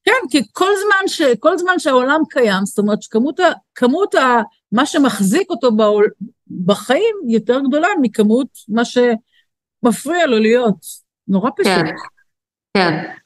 [0.03, 3.43] כן, כי כל זמן, ש, כל זמן שהעולם קיים, זאת אומרת שכמות ה,
[3.75, 6.09] כמות ה, מה שמחזיק אותו בעול,
[6.65, 11.03] בחיים יותר גדולה מכמות מה שמפריע לו להיות.
[11.27, 11.65] נורא פשוט.
[11.65, 11.95] כן,
[12.73, 13.22] כן.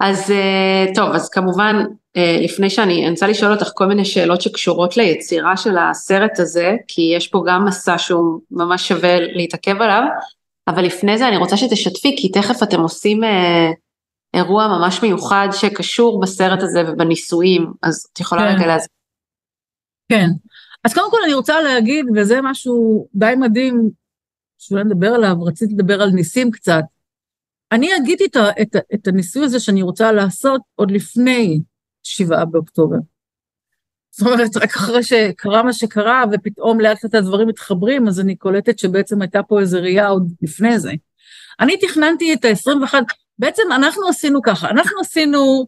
[0.00, 1.76] אז אה, טוב, אז כמובן,
[2.16, 6.76] אה, לפני שאני, אני רוצה לשאול אותך כל מיני שאלות שקשורות ליצירה של הסרט הזה,
[6.88, 10.02] כי יש פה גם מסע שהוא ממש שווה להתעכב עליו,
[10.68, 13.70] אבל לפני זה אני רוצה שתשתפי, כי תכף אתם עושים אה,
[14.34, 18.54] אירוע ממש מיוחד שקשור בסרט הזה ובניסויים, אז את יכולה כן.
[18.56, 18.96] רגע להסביר.
[20.08, 20.28] כן.
[20.84, 23.90] אז קודם כל אני רוצה להגיד, וזה משהו די מדהים,
[24.58, 26.82] שאולי נדבר עליו, רציתי לדבר על ניסים קצת.
[27.72, 31.60] אני הגיתי את, את, את הניסוי הזה שאני רוצה לעשות עוד לפני
[32.02, 32.96] שבעה באוקטובר.
[34.10, 38.78] זאת אומרת, רק אחרי שקרה מה שקרה, ופתאום לאט לאט הדברים מתחברים, אז אני קולטת
[38.78, 40.92] שבעצם הייתה פה איזו ראייה עוד לפני זה.
[41.60, 42.94] אני תכננתי את ה-21,
[43.38, 45.66] בעצם אנחנו עשינו ככה, אנחנו עשינו,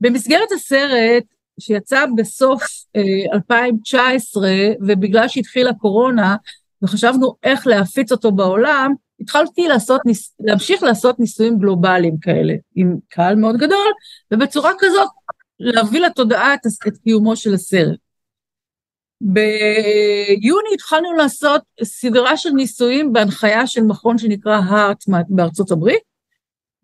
[0.00, 1.24] במסגרת הסרט,
[1.60, 2.62] שיצא בסוף
[2.96, 4.48] אה, 2019,
[4.80, 6.36] ובגלל שהתחילה קורונה,
[6.82, 10.00] וחשבנו איך להפיץ אותו בעולם, התחלתי לעשות,
[10.40, 13.92] להמשיך לעשות ניסויים גלובליים כאלה, עם קהל מאוד גדול,
[14.30, 15.08] ובצורה כזאת
[15.60, 17.98] להביא לתודעה את, את קיומו של הסרט.
[19.20, 26.02] ביוני התחלנו לעשות סדרה של ניסויים בהנחיה של מכון שנקרא הארט בארצות הברית,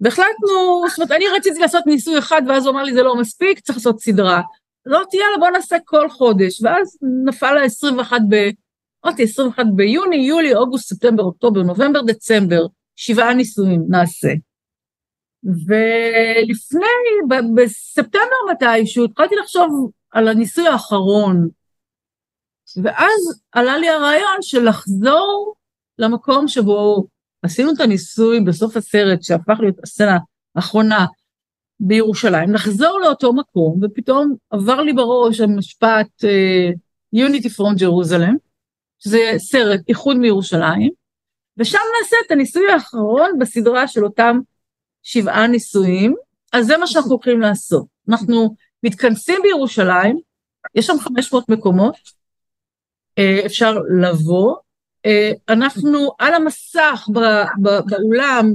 [0.00, 3.60] והחלטנו, זאת אומרת, אני רציתי לעשות ניסוי אחד, ואז הוא אמר לי, זה לא מספיק,
[3.60, 4.42] צריך לעשות סדרה.
[4.88, 8.50] אמרתי, יאללה, בוא נעשה כל חודש, ואז נפל ה-21 ב...
[9.06, 14.28] אמרתי, 21 ביוני, יולי, אוגוסט, ספטמבר, אוקטובר, נובמבר, דצמבר, שבעה ניסויים נעשה.
[15.44, 21.48] ולפני, בספטמבר מתישהו, התחלתי לחשוב על הניסוי האחרון,
[22.82, 25.54] ואז עלה לי הרעיון של לחזור
[25.98, 27.06] למקום שבו
[27.42, 30.18] עשינו את הניסוי בסוף הסרט, שהפך להיות הסצנה
[30.56, 31.06] האחרונה
[31.80, 36.74] בירושלים, לחזור לאותו מקום, ופתאום עבר לי בראש המשפט uh,
[37.16, 38.47] Unity from Jerusalem,
[38.98, 40.90] שזה סרט איחוד מירושלים,
[41.56, 44.38] ושם נעשה את הניסוי האחרון בסדרה של אותם
[45.02, 46.14] שבעה ניסויים,
[46.52, 47.86] אז זה מה שאנחנו הולכים לעשות.
[48.08, 50.18] אנחנו מתכנסים בירושלים,
[50.74, 51.96] יש שם 500 מקומות,
[53.18, 54.56] אה, אפשר לבוא,
[55.06, 57.08] אה, אנחנו על המסך
[57.62, 58.54] באולם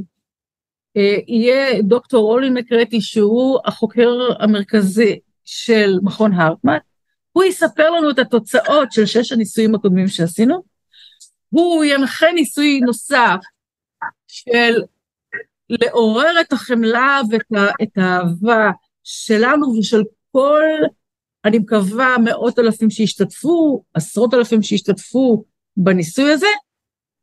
[0.98, 6.78] אה, יהיה דוקטור רולין מקרטי שהוא החוקר המרכזי של מכון הרטמן,
[7.34, 10.64] הוא יספר לנו את התוצאות של שש הניסויים הקודמים שעשינו,
[11.50, 13.40] הוא ינחה ניסוי נוסף
[14.28, 14.82] של
[15.70, 17.42] לעורר את החמלה ואת
[17.84, 18.72] את האהבה
[19.04, 20.64] שלנו ושל כל,
[21.46, 25.44] אני מקווה, מאות אלפים שהשתתפו, עשרות אלפים שהשתתפו
[25.78, 26.48] בניסוי הזה.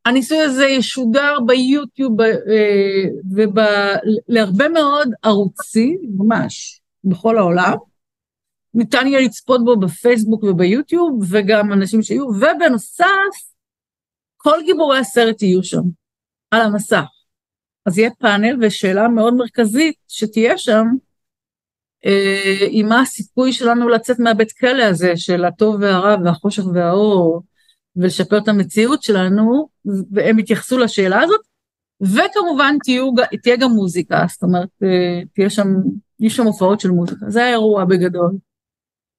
[0.04, 2.26] הניסוי הזה ישודר ביוטיוב אה,
[4.28, 7.74] ולהרבה מאוד ערוצים, ממש, בכל העולם.
[8.74, 13.36] ניתן יהיה לצפות בו בפייסבוק וביוטיוב, וגם אנשים שיהיו, ובנוסף,
[14.36, 15.82] כל גיבורי הסרט יהיו שם,
[16.50, 17.04] על המסך.
[17.86, 20.86] אז יהיה פאנל ושאלה מאוד מרכזית שתהיה שם,
[22.06, 27.42] אה, היא מה הסיכוי שלנו לצאת מהבית כלא הזה של הטוב והרע והחושך והאור,
[27.96, 29.68] ולשפר את המציאות שלנו,
[30.10, 31.40] והם יתייחסו לשאלה הזאת,
[32.00, 33.10] וכמובן תהיו,
[33.42, 35.68] תהיה גם מוזיקה, זאת אומרת, אה, תהיה שם,
[36.20, 38.30] יהיו שם הופעות של מוזיקה, זה האירוע בגדול.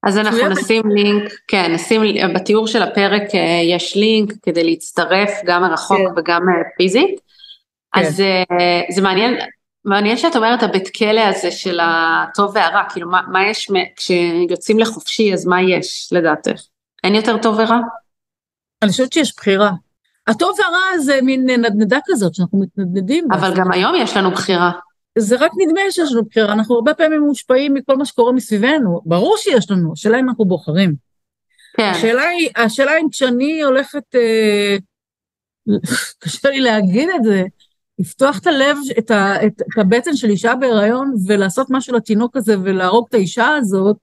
[0.02, 0.48] אז אנחנו.
[0.48, 2.02] נשים לינק, כן, נשים,
[2.34, 6.20] בתיאור של הפרק אה, יש לינק כדי להצטרף גם מרחוק כן.
[6.20, 7.20] וגם אה, פיזית.
[7.94, 9.34] אז אה, זה מעניין,
[9.84, 15.32] מעניין שאת אומרת הבית כלא הזה של הטוב והרע, כאילו מה, מה יש, כשיוצאים לחופשי
[15.32, 16.62] אז מה יש לדעתך?
[17.04, 17.78] אין יותר טוב ורע?
[18.82, 19.70] אני חושבת שיש בחירה.
[20.26, 23.24] הטוב והרע זה מין נדנדה כזאת שאנחנו מתנדנדים.
[23.32, 24.70] אבל גם היום יש לנו בחירה.
[25.18, 29.36] זה רק נדמה שיש לנו בחירה, אנחנו הרבה פעמים מושפעים מכל מה שקורה מסביבנו, ברור
[29.38, 30.94] שיש לנו, השאלה אם אנחנו בוחרים.
[31.76, 34.76] כן, השאלה היא, השאלה אם כשאני הולכת, אה,
[36.20, 37.42] קשה לי להגיד את זה,
[37.98, 42.60] לפתוח את הלב, את, ה, את, את הבטן של אישה בהיריון ולעשות משהו לתינוק הזה
[42.60, 43.96] ולהרוג את האישה הזאת,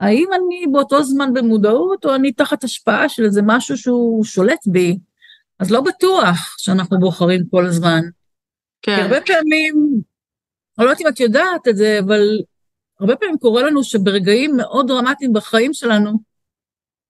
[0.00, 4.98] האם אני באותו זמן במודעות או אני תחת השפעה של איזה משהו שהוא שולט בי?
[5.58, 8.00] אז לא בטוח שאנחנו בוחרים כל הזמן.
[8.82, 10.00] כי כן, הרבה פעמים,
[10.78, 12.20] אני לא יודעת אם את יודעת את זה, אבל
[13.00, 16.10] הרבה פעמים קורה לנו שברגעים מאוד דרמטיים בחיים שלנו,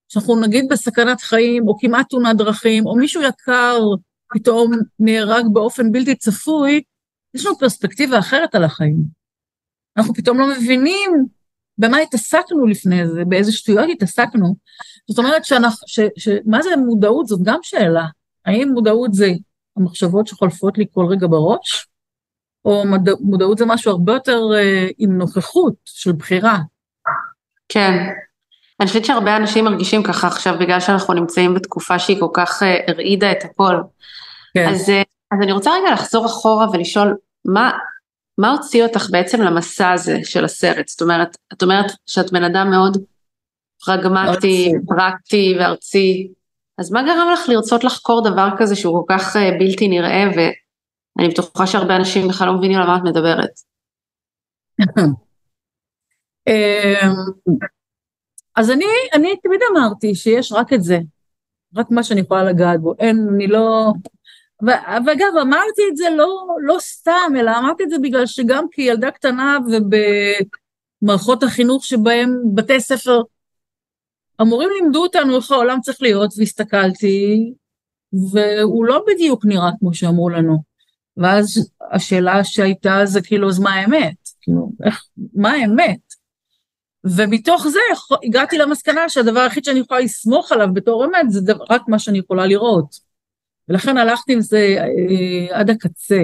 [0.09, 3.79] שאנחנו נגיד בסכנת חיים, או כמעט תאונת דרכים, או מישהו יקר
[4.35, 6.83] פתאום נהרג באופן בלתי צפוי,
[7.35, 8.97] יש לנו פרספקטיבה אחרת על החיים.
[9.97, 11.27] אנחנו פתאום לא מבינים
[11.79, 14.57] במה התעסקנו לפני זה, באיזה שטויות התעסקנו.
[15.09, 17.27] זאת אומרת, שאנחנו, ש, ש, מה זה מודעות?
[17.27, 18.07] זאת גם שאלה.
[18.45, 19.33] האם מודעות זה
[19.77, 21.88] המחשבות שחולפות לי כל רגע בראש,
[22.65, 23.09] או מד...
[23.21, 26.59] מודעות זה משהו הרבה יותר אה, עם נוכחות של בחירה.
[27.69, 27.93] כן.
[28.81, 32.77] אני חושבת שהרבה אנשים מרגישים ככה עכשיו בגלל שאנחנו נמצאים בתקופה שהיא כל כך אה,
[32.89, 33.77] הרעידה את הכל.
[34.55, 34.69] כן.
[34.69, 37.71] אז, אה, אז אני רוצה רגע לחזור אחורה ולשאול מה,
[38.39, 40.89] מה הוציא אותך בעצם למסע הזה של הסרט?
[40.89, 42.97] זאת אומרת, את אומרת שאת בן אדם מאוד
[43.87, 44.73] פרגמטי.
[44.87, 46.33] פרקטי וארצי,
[46.79, 50.41] אז מה גרם לך לרצות לחקור דבר כזה שהוא כל כך אה, בלתי נראה ו,
[51.19, 53.51] אני בטוחה שהרבה אנשים בכלל לא מבינים על מה את מדברת.
[56.49, 57.13] אמ,
[58.57, 60.99] אז אני, אני תמיד אמרתי שיש רק את זה,
[61.77, 63.93] רק מה שאני יכולה לגעת בו, אין, אני לא...
[64.63, 69.59] ואגב, אמרתי את זה לא, לא סתם, אלא אמרתי את זה בגלל שגם כילדה קטנה
[71.03, 73.21] ובמערכות החינוך שבהם בתי ספר,
[74.39, 77.53] המורים לימדו אותנו איך העולם צריך להיות, והסתכלתי,
[78.33, 80.68] והוא לא בדיוק נראה כמו שאמרו לנו.
[81.19, 84.17] ואז השאלה שהייתה זה כאילו, אז מה האמת?
[84.41, 85.05] כאילו, איך,
[85.35, 85.99] מה האמת?
[87.05, 87.79] ומתוך זה
[88.25, 92.19] הגעתי למסקנה שהדבר היחיד שאני יכולה לסמוך עליו בתור אמת זה דבר, רק מה שאני
[92.19, 93.09] יכולה לראות.
[93.69, 96.21] ולכן הלכתי עם זה אה, עד הקצה.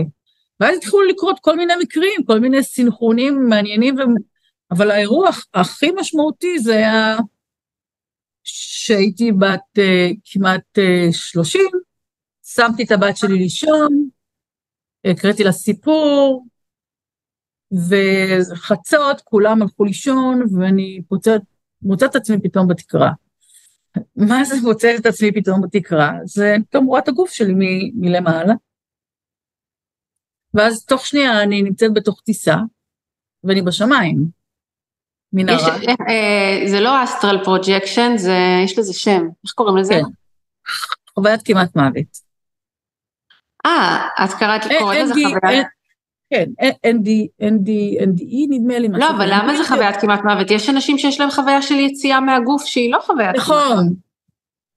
[0.61, 4.01] ואז התחילו לקרות כל מיני מקרים, כל מיני סינכרונים מעניינים, ו...
[4.71, 7.19] אבל האירוע הכי משמעותי זה היה
[8.45, 11.61] שהייתי בת אה, כמעט אה, 30,
[12.47, 14.09] שמתי את הבת שלי לישון,
[15.05, 16.47] הקראתי לה סיפור,
[17.73, 21.43] וחצות, כולם הלכו לישון, ואני פוצעת,
[21.83, 23.11] מוצאת את עצמי פתאום בתקרה.
[24.17, 26.13] מה זה מוצאת את עצמי פתאום בתקרה?
[26.25, 28.55] זה פתאום רואה את הגוף שלי מ- מלמעלה.
[30.55, 32.57] ואז תוך שנייה אני נמצאת בתוך טיסה,
[33.45, 34.25] ואני בשמיים.
[35.33, 35.77] מנהרה.
[35.83, 38.13] יש, אה, זה לא astral projection,
[38.65, 39.95] יש לזה שם, איך קוראים לזה?
[39.95, 40.01] כן.
[41.15, 42.24] חוויית כמעט מוות.
[43.67, 45.63] אה, את קראת, קוראת לזה חוויה...
[46.31, 46.51] כן,
[46.87, 47.09] ND,
[47.43, 47.69] ND,
[48.01, 48.89] NDE נדמה לי.
[48.89, 49.27] לא, אבל.
[49.31, 50.51] למה זה חוויית כמעט מוות?
[50.51, 53.77] יש אנשים שיש להם חוויה של יציאה מהגוף שהיא לא חוויית כמעט מוות.
[53.77, 53.95] נכון,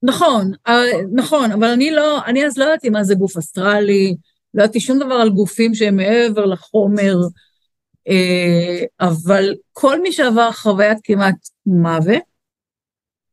[0.02, 4.16] נכון, אה, נכון, אבל אני לא, אני אז לא ידעתי מה זה גוף אסטרלי,
[4.54, 7.16] לא ידעתי שום דבר על גופים שהם מעבר לחומר,
[8.08, 11.34] אה, אבל כל מי שעבר חוויית כמעט
[11.66, 12.22] מוות,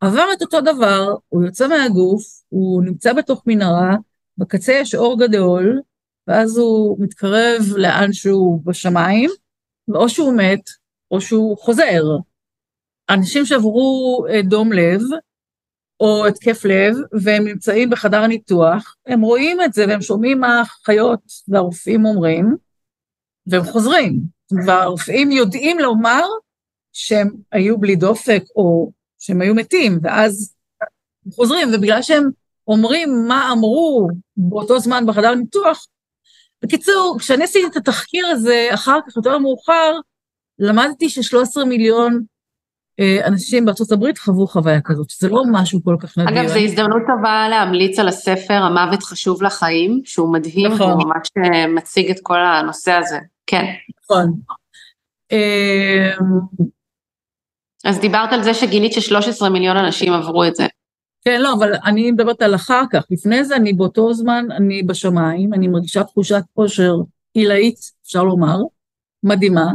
[0.01, 3.95] עבר את אותו דבר, הוא יוצא מהגוף, הוא נמצא בתוך מנהרה,
[4.37, 5.81] בקצה יש אור גדול,
[6.27, 9.29] ואז הוא מתקרב לאן שהוא בשמיים,
[9.87, 10.69] ואו שהוא מת,
[11.11, 12.03] או שהוא חוזר.
[13.09, 15.01] אנשים שעברו אה, דום לב,
[15.99, 21.21] או התקף לב, והם נמצאים בחדר הניתוח, הם רואים את זה והם שומעים מה החיות
[21.47, 22.55] והרופאים אומרים,
[23.47, 24.19] והם חוזרים.
[24.65, 26.23] והרופאים יודעים לומר
[26.93, 30.53] שהם היו בלי דופק, או שהם היו מתים, ואז
[31.25, 32.29] הם חוזרים, ובגלל שהם
[32.67, 35.85] אומרים מה אמרו באותו זמן בחדר הניתוח,
[36.63, 39.93] בקיצור, כשאני עשיתי את התחקיר הזה, אחר כך, יותר מאוחר,
[40.59, 42.23] למדתי ש-13 מיליון
[42.99, 46.41] אה, אנשים בארצות הברית חוו חוויה כזאת, שזה לא משהו כל כך נדיר.
[46.41, 50.91] אגב, זו הזדמנות טובה להמליץ על הספר המוות חשוב לחיים, שהוא מדהים, נכון.
[50.91, 53.19] הוא ממש אה, מציג את כל הנושא הזה.
[53.47, 53.65] כן.
[54.03, 54.33] נכון.
[55.31, 56.11] אה,
[57.85, 60.67] אז דיברת על זה שגילית ש-13 מיליון אנשים עברו את זה.
[61.27, 63.03] כן, לא, אבל אני מדברת על אחר כך.
[63.11, 66.93] לפני זה, אני באותו זמן, אני בשמיים, אני מרגישה תחושת אושר
[67.33, 68.57] עילאית, אפשר לומר,
[69.23, 69.71] מדהימה.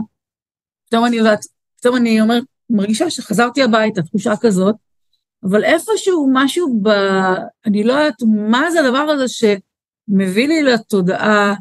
[0.86, 1.40] פתאום אני יודעת,
[1.76, 4.74] פתאום אני אומרת, מרגישה שחזרתי הביתה, תחושה כזאת,
[5.44, 6.88] אבל איפשהו משהו ב...
[7.66, 11.54] אני לא יודעת מה זה הדבר הזה שמביא לי לתודעה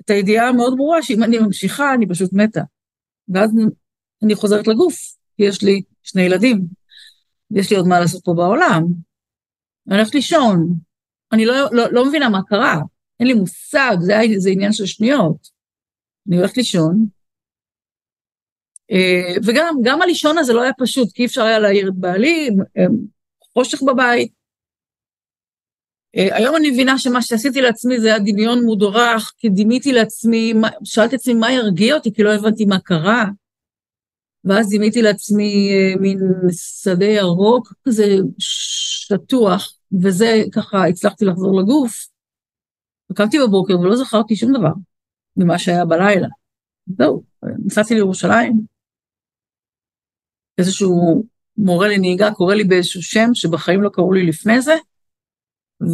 [0.00, 2.62] את הידיעה המאוד ברורה שאם אני ממשיכה, אני פשוט מתה.
[3.28, 3.50] ואז
[4.22, 4.94] אני חוזרת לגוף,
[5.36, 6.64] כי יש לי שני ילדים,
[7.50, 9.09] ויש לי עוד מה לעשות פה בעולם.
[9.90, 10.74] אני הולכת לישון,
[11.32, 12.76] אני לא, לא, לא מבינה מה קרה,
[13.20, 15.48] אין לי מושג, זה, זה עניין של שניות.
[16.28, 17.06] אני הולכת לישון,
[18.90, 22.48] אה, וגם גם הלישון הזה לא היה פשוט, כי אי אפשר היה להעיר את בעלי,
[23.54, 24.32] חושך בבית.
[26.16, 30.52] אה, היום אני מבינה שמה שעשיתי לעצמי זה היה דמיון מודרך, כי דימיתי לעצמי,
[30.84, 33.24] שאלתי עצמי מה ירגיע אותי, כי לא הבנתי מה קרה.
[34.44, 36.18] ואז דימיתי לעצמי אה, מין
[36.52, 42.08] שדה ירוק כזה שטוח, וזה ככה הצלחתי לחזור לגוף.
[43.14, 44.72] קמתי בבוקר ולא זכרתי שום דבר
[45.36, 46.28] ממה שהיה בלילה.
[46.98, 47.22] זהו,
[47.64, 48.60] נסעתי לירושלים.
[50.58, 51.24] איזשהו
[51.56, 54.74] מורה לנהיגה קורא לי באיזשהו שם שבחיים לא קראו לי לפני זה,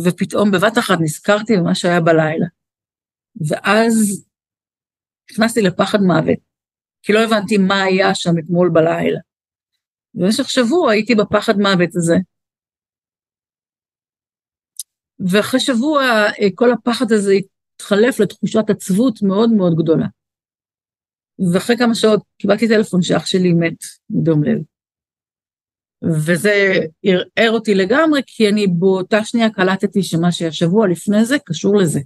[0.05, 2.47] ופתאום בבת אחת נזכרתי במה שהיה בלילה.
[3.49, 4.27] ואז
[5.31, 6.39] נכנסתי לפחד מוות,
[7.03, 9.21] כי לא הבנתי מה היה שם אתמול בלילה.
[10.15, 12.17] במשך שבוע הייתי בפחד מוות הזה.
[15.21, 17.33] ואחרי שבוע אה, כל הפחד הזה
[17.77, 20.07] התחלף לתחושת עצבות מאוד מאוד גדולה.
[21.53, 23.77] ואחרי כמה שעות קיבלתי טלפון שאח שלי מת
[24.11, 24.59] מדום לב.
[26.05, 32.01] וזה ערער אותי לגמרי, כי אני באותה שנייה קלטתי שמה שהשבוע לפני זה קשור לזה.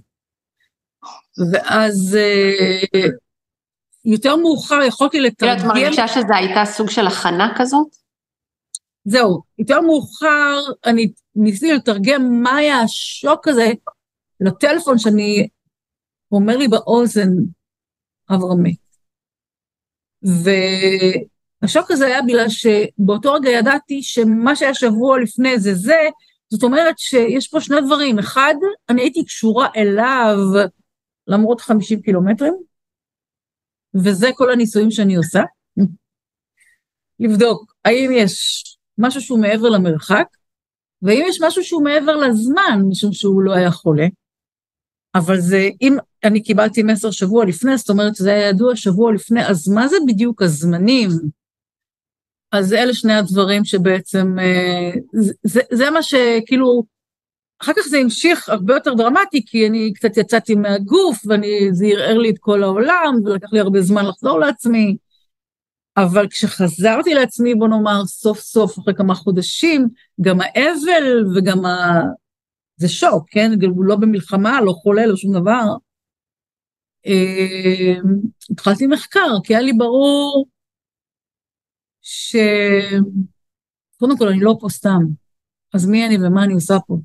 [1.51, 3.07] ואז אה,
[4.05, 8.00] יותר מאוחר יכולתי כאילו, את לתרגם, מרגישה שזו הייתה סוג של הכנה כזאת?
[9.05, 13.71] זהו, יותר מאוחר אני ניסיתי לתרגם מה היה השוק הזה
[14.39, 15.47] לטלפון שאני
[16.27, 17.29] הוא אומר לי באוזן,
[18.29, 18.75] אברהם מת.
[21.61, 25.99] והשוק הזה היה בגלל שבאותו רגע ידעתי שמה שהיה שבוע לפני זה זה,
[26.49, 28.19] זאת אומרת שיש פה שני דברים.
[28.19, 28.55] אחד,
[28.89, 30.37] אני הייתי קשורה אליו
[31.27, 32.53] למרות 50 קילומטרים,
[33.93, 35.41] וזה כל הניסויים שאני עושה.
[37.19, 38.63] לבדוק האם יש
[38.97, 40.25] משהו שהוא מעבר למרחק,
[41.01, 44.07] ואם יש משהו שהוא מעבר לזמן, משום שהוא לא היה חולה.
[45.15, 49.47] אבל זה, אם אני קיבלתי מסר שבוע לפני, זאת אומרת שזה היה ידוע שבוע לפני,
[49.47, 51.09] אז מה זה בדיוק הזמנים?
[52.51, 56.83] אז אלה שני הדברים שבעצם, אה, זה, זה, זה מה שכאילו,
[57.61, 62.29] אחר כך זה המשיך הרבה יותר דרמטי, כי אני קצת יצאתי מהגוף, וזה ערער לי
[62.29, 64.97] את כל העולם, ולקח לי הרבה זמן לחזור לעצמי.
[65.97, 69.89] אבל כשחזרתי לעצמי, בוא נאמר, סוף סוף, אחרי כמה חודשים,
[70.21, 72.01] גם האבל וגם ה...
[72.77, 73.51] זה שוק, כן?
[73.75, 75.63] הוא לא במלחמה, לא חולה, לא שום דבר.
[77.07, 77.95] אה,
[78.51, 80.45] התחלתי מחקר, כי היה לי ברור
[82.01, 82.35] ש...
[83.99, 84.99] קודם כל, אני לא פה סתם.
[85.73, 86.97] אז מי אני ומה אני עושה פה?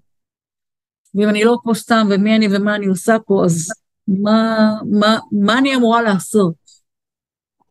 [1.15, 3.73] ואם אני לא פה סתם, ומי אני ומה אני עושה פה, אז
[4.09, 4.71] מה,
[5.01, 6.66] מה, מה אני אמורה לעשות?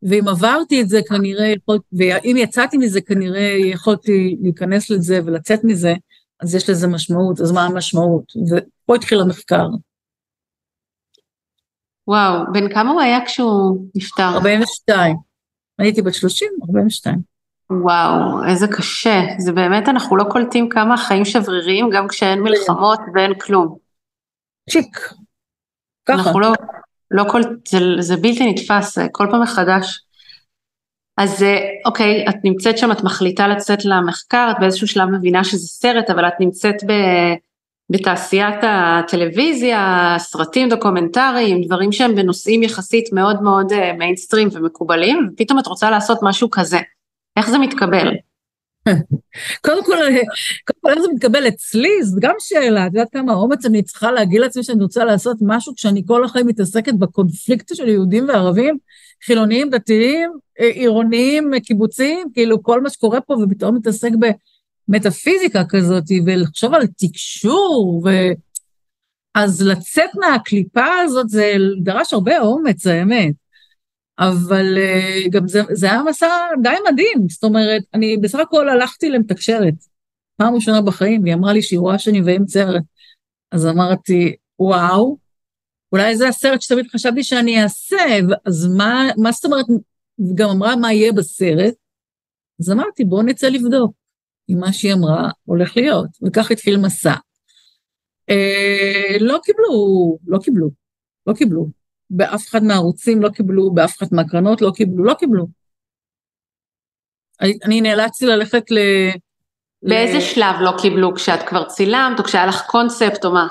[0.09, 1.53] ואם עברתי את זה כנראה,
[1.93, 5.93] ואם יצאתי מזה כנראה יכולתי להיכנס לזה ולצאת מזה,
[6.39, 8.23] אז יש לזה משמעות, אז מה המשמעות?
[8.51, 9.67] ופה התחיל המחקר.
[12.07, 14.29] וואו, בן כמה הוא היה כשהוא נפטר?
[14.35, 15.15] 42.
[15.79, 17.19] הייתי בת 30, 42.
[17.69, 19.19] וואו, איזה קשה.
[19.37, 23.77] זה באמת, אנחנו לא קולטים כמה חיים שבריריים, גם כשאין מלחמות ואין כלום.
[24.69, 24.97] צ'יק.
[26.05, 26.17] ככה.
[26.17, 26.53] אנחנו לא,
[27.15, 30.01] לא כל, זה, זה בלתי נתפס, כל פעם מחדש.
[31.17, 31.45] אז
[31.85, 36.27] אוקיי, את נמצאת שם, את מחליטה לצאת למחקר, את באיזשהו שלב מבינה שזה סרט, אבל
[36.27, 36.91] את נמצאת ב,
[37.89, 45.67] בתעשיית הטלוויזיה, סרטים דוקומנטריים, דברים שהם בנושאים יחסית מאוד מאוד מיינסטרים אה, ומקובלים, ופתאום את
[45.67, 46.79] רוצה לעשות משהו כזה.
[47.37, 48.07] איך זה מתקבל?
[49.65, 49.97] קודם כל,
[50.65, 54.11] קודם כל, איך זה מתקבל אצלי, זו גם שאלה, את יודעת כמה אומץ אני צריכה
[54.11, 58.77] להגיד לעצמי שאני רוצה לעשות משהו כשאני כל החיים מתעסקת בקונפליקט של יהודים וערבים,
[59.25, 64.11] חילוניים, דתיים, אה, עירוניים, קיבוציים, כאילו כל מה שקורה פה, ופתאום מתעסק
[64.89, 68.09] במטאפיזיקה כזאת, ולחשוב על תקשור, ו...
[69.35, 73.44] אז לצאת מהקליפה הזאת זה דרש הרבה אומץ, האמת.
[74.19, 76.27] אבל uh, גם זה, זה היה מסע
[76.63, 79.73] די מדהים, זאת אומרת, אני בסך הכל הלכתי למתקשרת,
[80.37, 82.83] פעם ראשונה בחיים, והיא אמרה לי שהיא רואה שאני ועם סרט.
[83.51, 85.17] אז אמרתי, וואו,
[85.91, 87.97] אולי זה הסרט שתמיד חשבתי שאני אעשה,
[88.45, 89.65] אז מה, מה זאת אומרת,
[90.35, 91.73] גם אמרה מה יהיה בסרט,
[92.59, 93.93] אז אמרתי, בואו נצא לבדוק
[94.49, 97.13] אם מה שהיא אמרה הולך להיות, וכך התחיל מסע.
[98.29, 100.69] אה, לא קיבלו, לא קיבלו,
[101.27, 101.84] לא קיבלו.
[102.09, 105.47] באף אחד מהערוצים לא קיבלו, באף אחד מהקרנות לא קיבלו, לא קיבלו.
[107.41, 108.77] אני, אני נאלצתי ללכת ל...
[109.83, 110.21] באיזה ל...
[110.21, 111.15] שלב לא קיבלו?
[111.15, 113.47] כשאת כבר צילמת, או כשהיה לך קונספט, או מה?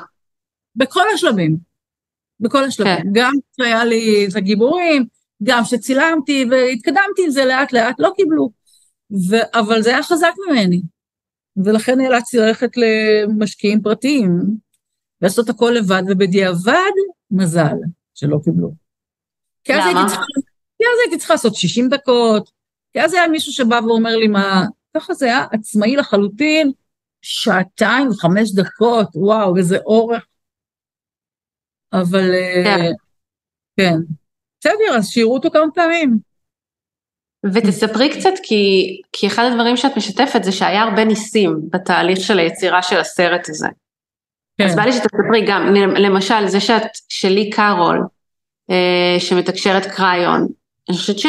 [0.77, 1.57] בכל השלבים.
[2.41, 2.97] בכל השלבים.
[2.97, 3.09] כן.
[3.13, 5.05] גם כשהיה לי את הגיבורים,
[5.43, 8.51] גם כשצילמתי והתקדמתי עם זה לאט לאט, לא קיבלו.
[9.31, 9.37] ו...
[9.55, 10.83] אבל זה היה חזק ממני.
[11.65, 14.41] ולכן נאלצתי ללכת למשקיעים פרטיים,
[15.23, 16.93] לעשות הכל לבד, ובדיעבד,
[17.31, 17.77] מזל.
[18.15, 18.73] שלא קיבלו.
[19.65, 20.25] כי אז, הייתי צריכה,
[20.79, 22.51] כי אז הייתי צריכה לעשות 60 דקות,
[22.93, 24.65] כי אז היה מישהו שבא ואומר לי מה,
[24.97, 26.73] ככה זה היה עצמאי לחלוטין,
[27.23, 30.27] שעתיים וחמש דקות, וואו, איזה אורך.
[31.93, 32.31] אבל
[32.65, 32.93] כן,
[33.77, 33.97] כן.
[34.61, 36.19] בסדר, אז שיראו אותו כמה פעמים.
[37.55, 42.83] ותספרי קצת, כי, כי אחד הדברים שאת משתפת זה שהיה הרבה ניסים בתהליך של היצירה
[42.83, 43.69] של הסרט הזה.
[44.59, 44.65] כן.
[44.65, 48.01] אז בא לי שתספרי גם, למשל, זה שאת, שלי קארול,
[48.71, 50.49] אה, שמתקשרת קריון,
[50.89, 51.27] אני חושבת ש...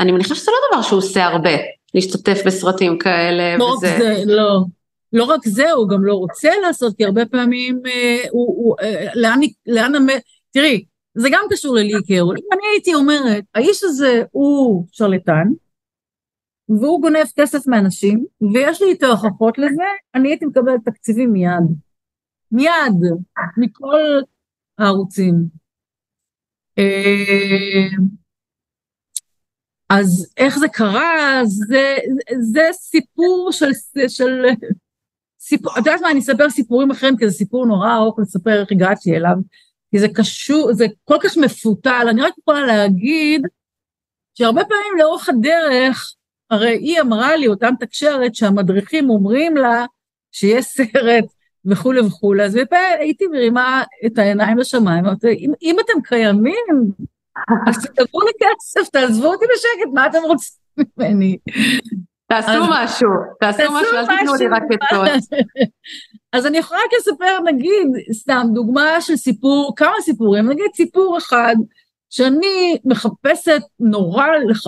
[0.00, 1.50] אני מניחה שזה לא דבר שהוא עושה הרבה,
[1.94, 3.92] להשתתף בסרטים כאלה לא וזה.
[3.92, 4.60] רק זה, לא.
[5.12, 9.06] לא רק זה, הוא גם לא רוצה לעשות, כי הרבה פעמים אה, הוא, הוא אה,
[9.14, 9.92] לאן, לאן,
[10.50, 10.84] תראי,
[11.14, 12.36] זה גם קשור ללי קרול.
[12.38, 15.48] אם אני הייתי אומרת, האיש הזה הוא שרלטן,
[16.68, 19.84] והוא גונב כסף מאנשים, ויש לי איתו הוכחות לזה,
[20.14, 21.85] אני הייתי מקבלת תקציבים מיד.
[22.56, 23.18] מיד,
[23.56, 24.00] מכל
[24.78, 25.34] הערוצים.
[26.78, 27.88] אה,
[29.88, 31.40] אז איך זה קרה?
[31.44, 31.96] זה,
[32.52, 33.70] זה סיפור של,
[34.08, 34.44] של
[35.40, 38.72] סיפור, את יודעת מה, אני אספר סיפורים אחרים, כי זה סיפור נורא ארוך לספר איך
[38.72, 39.36] הגעתי אליו,
[39.90, 43.42] כי זה קשור, זה כל כך מפותל, אני רק יכולה להגיד
[44.34, 46.14] שהרבה פעמים לאורך הדרך,
[46.50, 49.86] הרי היא אמרה לי, אותה מתקשרת, שהמדריכים אומרים לה
[50.32, 51.24] שיש סרט
[51.66, 52.58] וכולי וכולי, אז
[52.98, 56.66] הייתי מרימה את העיניים לשמיים, אמרתי, אם, אם אתם קיימים,
[57.66, 60.54] אז תדברו לי כסף, תעזבו אותי בשקט, מה אתם רוצים
[60.98, 61.38] ממני?
[62.28, 63.08] תעשו משהו,
[63.40, 65.38] תעשו משהו, אל תיתנו לי רק עצות.
[66.32, 71.56] אז אני יכולה רק לספר, נגיד, סתם דוגמה של סיפור, כמה סיפורים, נגיד סיפור אחד,
[72.10, 74.62] שאני מחפשת נורא לח...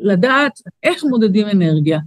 [0.00, 1.98] לדעת איך מודדים אנרגיה.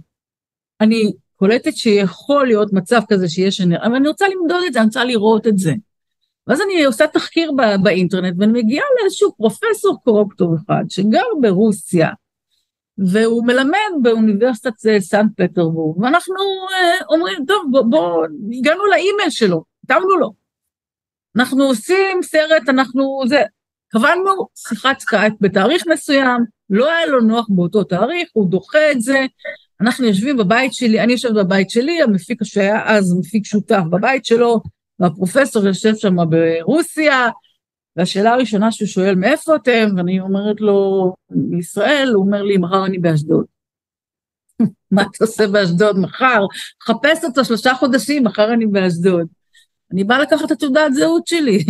[0.80, 1.12] אני
[1.42, 5.04] קולטת שיכול להיות מצב כזה שיש אנרגיה, אבל אני רוצה למדוד את זה, אני רוצה
[5.04, 5.72] לראות את זה.
[6.46, 12.08] ואז אני עושה תחקיר באינטרנט ואני מגיעה לאיזשהו פרופסור קורוקטור אחד שגר ברוסיה,
[12.98, 16.34] והוא מלמד באוניברסיטת סנט פטרבורג, ואנחנו
[16.72, 18.26] אה, אומרים, טוב, בוא, בוא,
[18.58, 20.32] הגענו לאימייל שלו, כתבנו לו.
[21.36, 23.42] אנחנו עושים סרט, אנחנו, זה,
[23.88, 29.26] קבענו שיחת סקייפ בתאריך מסוים, לא היה לו נוח באותו תאריך, הוא דוחה את זה,
[29.82, 34.60] אנחנו יושבים בבית שלי, אני יושבת בבית שלי, המפיק שהיה אז מפיק שותף בבית שלו,
[34.98, 37.28] והפרופסור יושב שם ברוסיה,
[37.96, 39.88] והשאלה הראשונה שהוא שואל, מאיפה אתם?
[39.96, 43.44] ואני אומרת לו, מישראל, הוא אומר לי, מחר אני באשדוד.
[44.90, 46.46] מה אתה עושה באשדוד מחר?
[46.82, 49.26] חפש אותו שלושה חודשים, מחר אני באשדוד.
[49.92, 51.64] אני באה לקחת את התעודת זהות שלי.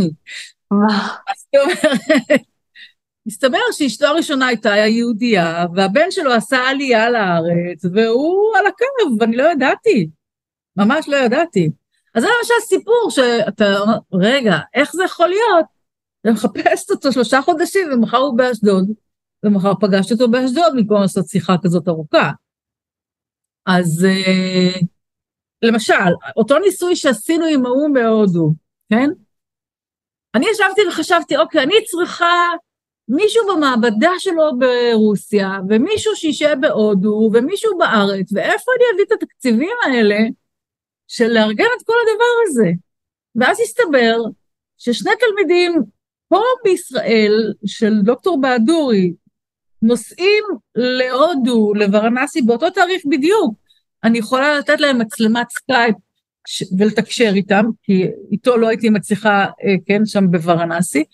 [0.71, 1.09] מה?
[3.27, 9.53] מסתבר שאשתו הראשונה הייתה יהודייה, והבן שלו עשה עלייה לארץ, והוא על הקו, ואני לא
[9.53, 10.09] ידעתי.
[10.77, 11.70] ממש לא ידעתי.
[12.14, 15.66] אז זה למשל סיפור שאתה אומר, רגע, איך זה יכול להיות?
[16.25, 18.91] אני מחפשת אותו שלושה חודשים, ומחר הוא באשדוד,
[19.45, 22.31] ומחר פגשתי אותו באשדוד במקום לעשות שיחה כזאת ארוכה.
[23.66, 24.81] אז אה,
[25.62, 28.53] למשל, אותו ניסוי שעשינו עם ההוא מהודו,
[28.91, 29.11] כן?
[30.35, 32.27] אני ישבתי וחשבתי, אוקיי, אני צריכה
[33.09, 40.18] מישהו במעבדה שלו ברוסיה, ומישהו שישב בהודו, ומישהו בארץ, ואיפה אני אביא את התקציבים האלה
[41.09, 42.70] של לארגן את כל הדבר הזה?
[43.34, 44.16] ואז הסתבר
[44.78, 45.82] ששני תלמידים
[46.28, 49.12] פה בישראל של דוקטור בהדורי
[49.82, 50.44] נוסעים
[50.74, 53.55] להודו, לוורנסי, באותו תאריך בדיוק.
[54.05, 55.96] אני יכולה לתת להם מצלמת סקייפ
[56.78, 61.05] ולתקשר איתם, כי איתו לא הייתי מצליחה, אה, כן, שם בוורנסי.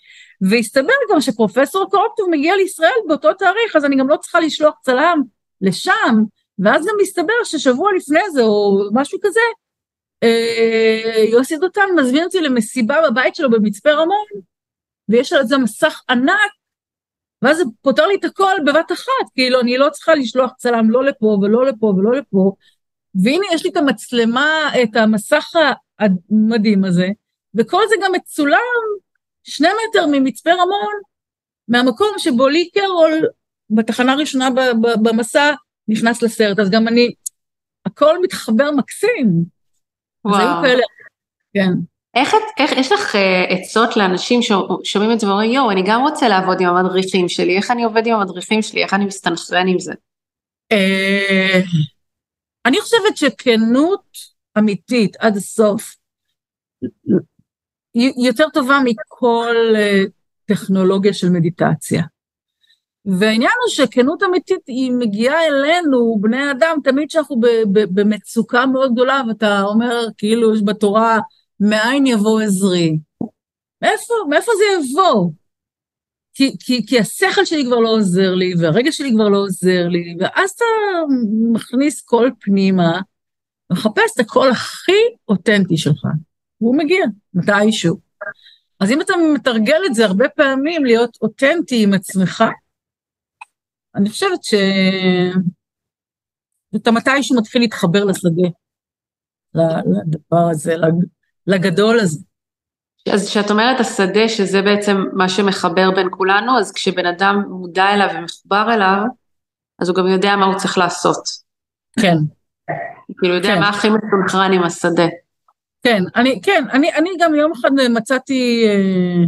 [0.41, 5.21] והסתבר גם שפרופסור קורוטקוב מגיע לישראל באותו תאריך, אז אני גם לא צריכה לשלוח צלם
[5.61, 6.23] לשם,
[6.59, 9.39] ואז גם מסתבר ששבוע לפני זה, או משהו כזה,
[10.23, 14.25] אה, יוסי דותן מזמין אותי למסיבה בבית שלו במצפה רמון,
[15.09, 16.51] ויש על זה מסך ענק,
[17.41, 21.03] ואז זה פותר לי את הכל בבת אחת, כאילו אני לא צריכה לשלוח צלם לא
[21.03, 22.51] לפה ולא לפה ולא לפה,
[23.23, 25.51] והנה יש לי את המצלמה, את המסך
[25.99, 27.07] המדהים הזה,
[27.55, 28.57] וכל זה גם מצולם
[29.43, 31.01] שני מטר ממצפה רמון,
[31.67, 33.27] מהמקום שבו לי קרול
[33.69, 34.49] בתחנה הראשונה
[35.03, 35.53] במסע
[35.87, 37.13] נכנס לסרט, אז גם אני,
[37.85, 39.43] הכל מתחבר מקסים.
[40.25, 40.35] וואו.
[40.35, 40.83] אז היו כאלה,
[41.53, 41.71] כן.
[42.15, 43.17] איך, איך יש לך uh,
[43.49, 47.71] עצות לאנשים ששומעים את זה ואומרים, יואו, אני גם רוצה לעבוד עם המדריכים שלי, איך
[47.71, 49.93] אני עובד עם המדריכים שלי, איך אני מסתנכרן עם זה?
[50.73, 51.65] Uh,
[52.65, 54.17] אני חושבת שכנות
[54.57, 55.95] אמיתית עד הסוף,
[57.95, 60.09] יותר טובה מכל uh,
[60.45, 62.03] טכנולוגיה של מדיטציה.
[63.05, 67.35] והעניין הוא שכנות אמיתית היא מגיעה אלינו, בני אדם, תמיד כשאנחנו
[67.71, 71.19] במצוקה מאוד גדולה, ואתה אומר, כאילו יש בתורה,
[71.59, 72.99] מאין יבוא עזרי?
[73.81, 75.31] מאיפה, מאיפה זה יבוא?
[76.33, 80.15] כי, כי, כי השכל שלי כבר לא עוזר לי, והרגע שלי כבר לא עוזר לי,
[80.19, 80.65] ואז אתה
[81.53, 83.01] מכניס קול פנימה,
[83.71, 86.05] מחפש את הקול הכי אותנטי שלך,
[86.61, 87.99] והוא מגיע, מתישהו.
[88.79, 92.43] אז אם אתה מתרגל את זה הרבה פעמים, להיות אותנטי עם עצמך,
[93.95, 94.53] אני חושבת ש...
[96.73, 98.49] שאתה מתישהו מתחיל להתחבר לשדה,
[99.55, 100.75] לדבר הזה,
[101.47, 102.19] לגדול הזה.
[103.13, 108.09] אז כשאת אומרת השדה, שזה בעצם מה שמחבר בין כולנו, אז כשבן אדם מודע אליו
[108.15, 109.03] ומחובר אליו,
[109.79, 111.23] אז הוא גם יודע מה הוא צריך לעשות.
[112.01, 112.15] כן.
[113.19, 113.59] כאילו יודע כן.
[113.59, 115.07] מה הכי מסונכרן עם השדה.
[115.83, 119.25] כן, אני, כן, אני, אני גם יום אחד מצאתי, אה,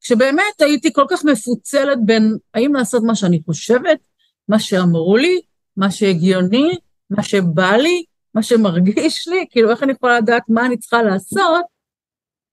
[0.00, 3.98] כשבאמת הייתי כל כך מפוצלת בין האם לעשות מה שאני חושבת,
[4.48, 5.40] מה שאמרו לי,
[5.76, 6.78] מה שהגיוני,
[7.10, 11.64] מה שבא לי, מה שמרגיש לי, כאילו איך אני יכולה לדעת מה אני צריכה לעשות,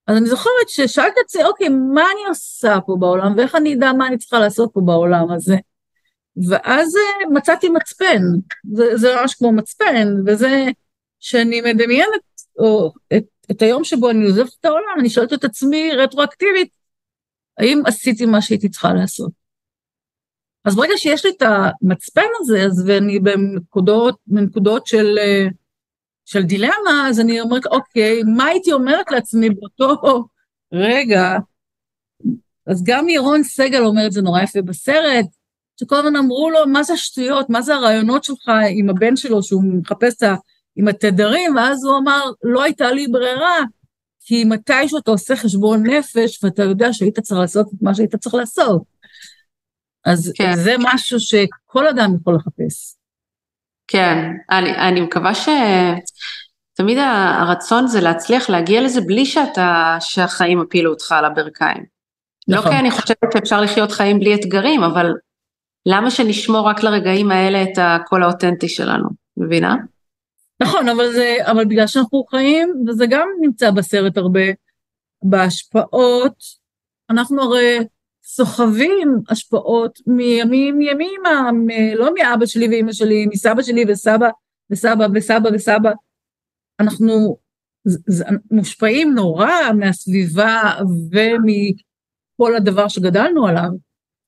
[0.07, 3.93] אז אני זוכרת ששאלתי את עצמי, אוקיי, מה אני עושה פה בעולם, ואיך אני אדע
[3.93, 5.55] מה אני צריכה לעשות פה בעולם הזה?
[6.49, 8.21] ואז אה, מצאתי מצפן,
[8.73, 10.65] זה, זה ממש כמו מצפן, וזה
[11.19, 12.26] שאני מדמיינת
[12.58, 16.70] או, את, את היום שבו אני עוזבת את העולם, אני שואלת את עצמי רטרואקטיבית,
[17.58, 19.32] האם עשיתי מה שהייתי צריכה לעשות?
[20.66, 25.53] אז ברגע שיש לי את המצפן הזה, אז ואני בנקודות, בנקודות של uh,
[26.28, 30.26] של דילמה, אז אני אומרת, אוקיי, מה הייתי אומרת לעצמי באותו
[30.74, 31.38] רגע?
[32.68, 35.26] אז גם ירון סגל אומר את זה נורא יפה בסרט,
[35.80, 39.64] שכל הזמן אמרו לו, מה זה השטויות, מה זה הרעיונות שלך עם הבן שלו, שהוא
[39.64, 40.24] מחפש
[40.78, 43.57] עם התדרים, ואז הוא אמר, לא הייתה לי ברירה,
[44.19, 48.36] כי מתישהו אתה עושה חשבון נפש, ואתה יודע שהיית צריך לעשות את מה שהיית צריך
[48.36, 48.82] לעשות.
[50.05, 50.55] אז כן.
[50.55, 52.95] זה משהו שכל אדם יכול לחפש.
[53.88, 54.17] כן,
[54.49, 61.25] אני, אני מקווה שתמיד הרצון זה להצליח להגיע לזה בלי שאתה, שהחיים הפילו אותך על
[61.25, 61.84] הברכיים.
[62.47, 62.71] לא נכון.
[62.71, 65.13] לא כי אני חושבת שאפשר לחיות חיים בלי אתגרים, אבל
[65.86, 69.75] למה שנשמור רק לרגעים האלה את הקול האותנטי שלנו, מבינה?
[70.60, 74.41] נכון, אבל, זה, אבל בגלל שאנחנו חיים, וזה גם נמצא בסרט הרבה,
[75.24, 76.43] בהשפעות,
[77.10, 77.78] אנחנו הרי
[78.24, 81.49] סוחבים השפעות מימים ימימה,
[81.95, 84.30] לא מאבא שלי ואימא שלי, מסבא שלי וסבא
[84.70, 85.91] וסבא וסבא וסבא.
[86.80, 87.38] אנחנו
[88.51, 90.74] מושפעים נורא מהסביבה
[91.12, 93.70] ומכל הדבר שגדלנו עליו,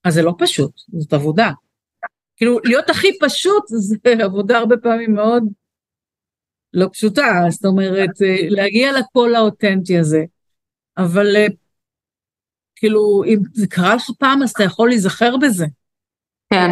[0.04, 1.50] אז זה לא פשוט, זאת עבודה.
[2.36, 5.44] כאילו, להיות הכי פשוט זה עבודה הרבה פעמים מאוד
[6.74, 8.10] לא פשוטה, זאת אומרת,
[8.48, 10.24] להגיע לקול האותנטי הזה.
[10.98, 11.26] אבל
[12.76, 15.66] כאילו, אם זה קרה לך פעם, אז אתה יכול להיזכר בזה.
[16.52, 16.70] כן.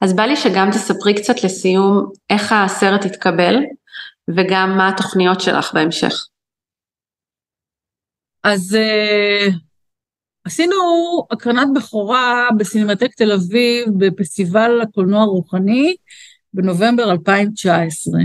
[0.00, 3.54] אז בא לי שגם תספרי קצת לסיום איך הסרט התקבל,
[4.28, 6.26] וגם מה התוכניות שלך בהמשך.
[8.44, 9.52] אז uh,
[10.44, 10.76] עשינו
[11.30, 15.96] הקרנת בכורה בסינמטק תל אביב בפסטיבל הקולנוע הרוחני
[16.54, 18.20] בנובמבר 2019.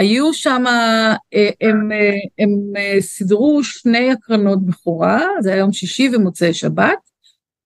[0.00, 1.14] היו שם, אה,
[1.60, 6.98] הם, אה, הם אה, סידרו שני הקרנות בכורה, זה היה יום שישי ומוצאי שבת,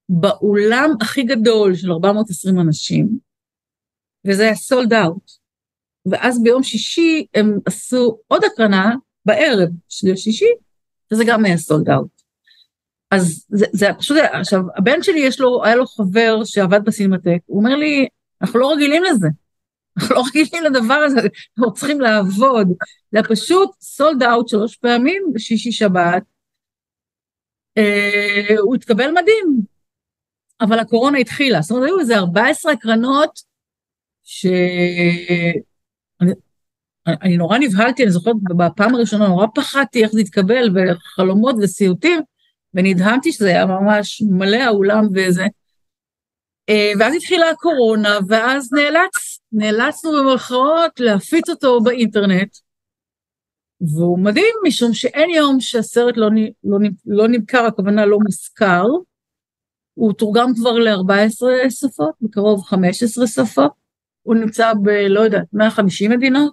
[0.08, 3.08] באולם הכי גדול של 420 אנשים,
[4.26, 5.30] וזה היה sold out.
[6.06, 10.50] ואז ביום שישי הם עשו עוד הקרנה בערב של שישי,
[11.12, 12.22] וזה גם היה sold out.
[13.10, 17.58] אז זה, זה פשוט, עכשיו, הבן שלי יש לו, היה לו חבר שעבד בסינמטק, הוא
[17.58, 18.08] אומר לי,
[18.42, 19.28] אנחנו לא רגילים לזה.
[19.98, 21.20] אנחנו לא רגילים לדבר הזה,
[21.58, 22.68] אנחנו צריכים לעבוד.
[23.12, 26.22] זה פשוט sold out שלוש פעמים בשישי שבת.
[27.78, 29.60] אה, הוא התקבל מדהים,
[30.60, 31.62] אבל הקורונה התחילה.
[31.62, 33.40] זאת אומרת, היו איזה 14 הקרנות
[34.24, 34.46] ש...
[36.20, 36.32] אני,
[37.06, 42.20] אני נורא נבהלתי, אני זוכרת בפעם הראשונה נורא פחדתי איך זה יתקבל, וחלומות וסיוטים,
[42.74, 45.44] ונדהמתי שזה היה ממש מלא האולם וזה.
[46.68, 52.56] אה, ואז התחילה הקורונה, ואז נאלץ, נאלצנו במרכאות להפיץ אותו באינטרנט,
[53.80, 56.28] והוא מדהים, משום שאין יום שהסרט לא,
[56.64, 58.84] לא, לא נמכר, הכוונה לא מוזכר,
[59.94, 63.72] הוא תורגם כבר ל-14 שפות, בקרוב 15 שפות,
[64.22, 66.52] הוא נמצא ב, לא יודעת, 150 מדינות,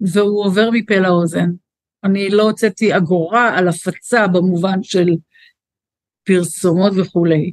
[0.00, 1.50] והוא עובר מפה לאוזן.
[2.04, 5.08] אני לא הוצאתי אגורה על הפצה במובן של
[6.24, 7.52] פרסומות וכולי.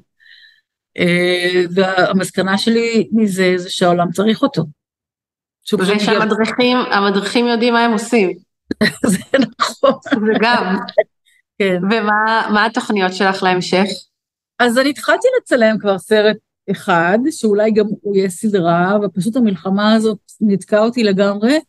[0.97, 4.63] אה, והמסקנה שלי מזה זה שהעולם צריך אותו.
[5.79, 8.37] ושהמדריכים, המדריכים יודעים מה הם עושים.
[9.07, 9.17] זה
[9.59, 9.93] נכון.
[10.11, 10.75] זה גם.
[11.59, 11.81] כן.
[11.83, 13.85] ומה התוכניות שלך להמשך?
[14.59, 16.37] אז אני התחלתי לצלם כבר סרט
[16.71, 21.59] אחד, שאולי גם הוא יהיה סדרה, ופשוט המלחמה הזאת נתקעה אותי לגמרי.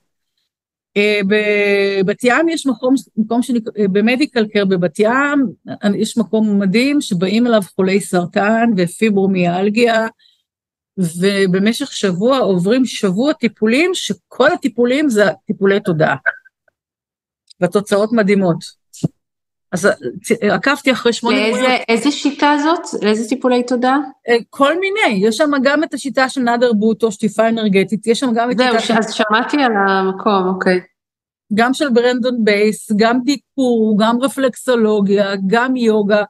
[0.97, 3.41] אה, בבת ים יש מקום, מקום
[3.79, 5.53] אה, במדיקל קר בבת ים,
[5.95, 10.07] יש מקום מדהים שבאים אליו חולי סרטן ופיברומיאלגיה,
[10.99, 16.17] ובמשך שבוע עוברים שבוע טיפולים, שכל הטיפולים זה טיפולי תודעה.
[17.61, 18.86] והתוצאות מדהימות.
[19.73, 21.37] אז אה, עקבתי אחרי שמונה...
[21.37, 23.03] לאיזה איזה שיטה זאת?
[23.03, 23.97] לאיזה טיפולי תודעה?
[24.51, 28.51] כל מיני, יש שם גם את השיטה של נאדר בוטו, שטיפה אנרגטית, יש שם גם
[28.51, 28.79] את שיטה...
[28.87, 30.81] זהו, אז שמעתי על המקום, אוקיי.
[31.55, 36.23] גם של ברנדון בייס, גם דיקור, גם רפלקסולוגיה, גם יוגה,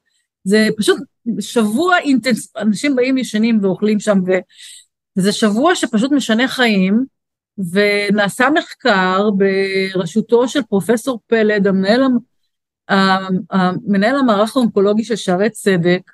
[0.44, 0.98] זה פשוט
[1.40, 2.56] שבוע אינטנס...
[2.56, 4.18] אנשים באים ישנים ואוכלים שם,
[5.16, 7.04] וזה שבוע שפשוט משנה חיים,
[7.72, 12.02] ונעשה מחקר בראשותו של פרופסור פלד, המנהל,
[12.88, 16.10] המנהל המערך האונקולוגי של שערי צדק,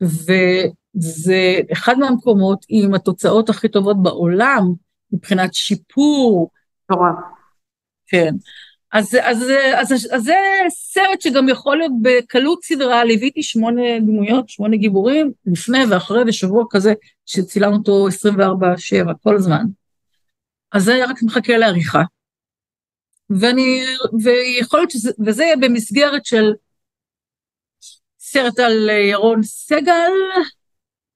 [0.00, 4.72] וזה אחד מהמקומות עם התוצאות הכי טובות בעולם,
[5.12, 6.50] מבחינת שיפור.
[6.90, 7.10] נורא.
[8.06, 8.34] כן.
[8.92, 10.34] אז, אז, אז, אז, אז זה
[10.68, 16.92] סרט שגם יכול להיות בקלות סדרה, ליוויתי שמונה דמויות, שמונה גיבורים, לפני ואחרי ושבוע כזה,
[17.26, 18.08] שצילמנו אותו
[19.08, 19.64] 24-7 כל הזמן.
[20.72, 22.02] אז זה רק מחכה לעריכה.
[23.30, 23.84] ואני,
[24.22, 26.52] ויכול להיות שזה, וזה יהיה במסגרת של
[28.18, 30.12] סרט על ירון סגל,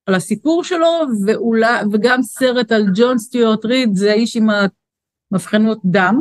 [0.06, 4.46] על הסיפור שלו, ואולי, וגם סרט על ג'ון סטיוארט ריד, זה האיש עם
[5.30, 6.20] מבחנות דם,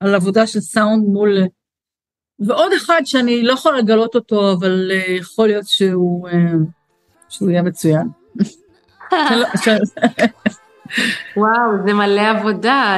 [0.00, 1.38] על עבודה של סאונד מול...
[2.38, 6.32] ועוד אחד שאני לא יכולה לגלות אותו, אבל uh, יכול להיות שהוא, uh,
[7.28, 8.08] שהוא יהיה מצוין.
[11.36, 11.52] וואו,
[11.86, 12.96] זה מלא עבודה.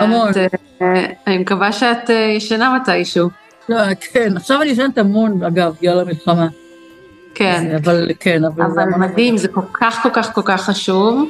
[0.00, 0.30] המון.
[0.30, 0.54] את,
[1.26, 3.30] אני מקווה שאת ישנה מתישהו.
[3.68, 3.76] לא,
[4.12, 6.46] כן, עכשיו אני ישנת המון, אגב, בגלל המלחמה.
[7.34, 7.76] כן.
[7.76, 8.64] אבל כן, אבל...
[8.64, 11.28] אבל מדהים, זה כל כך כל כך כל כך חשוב,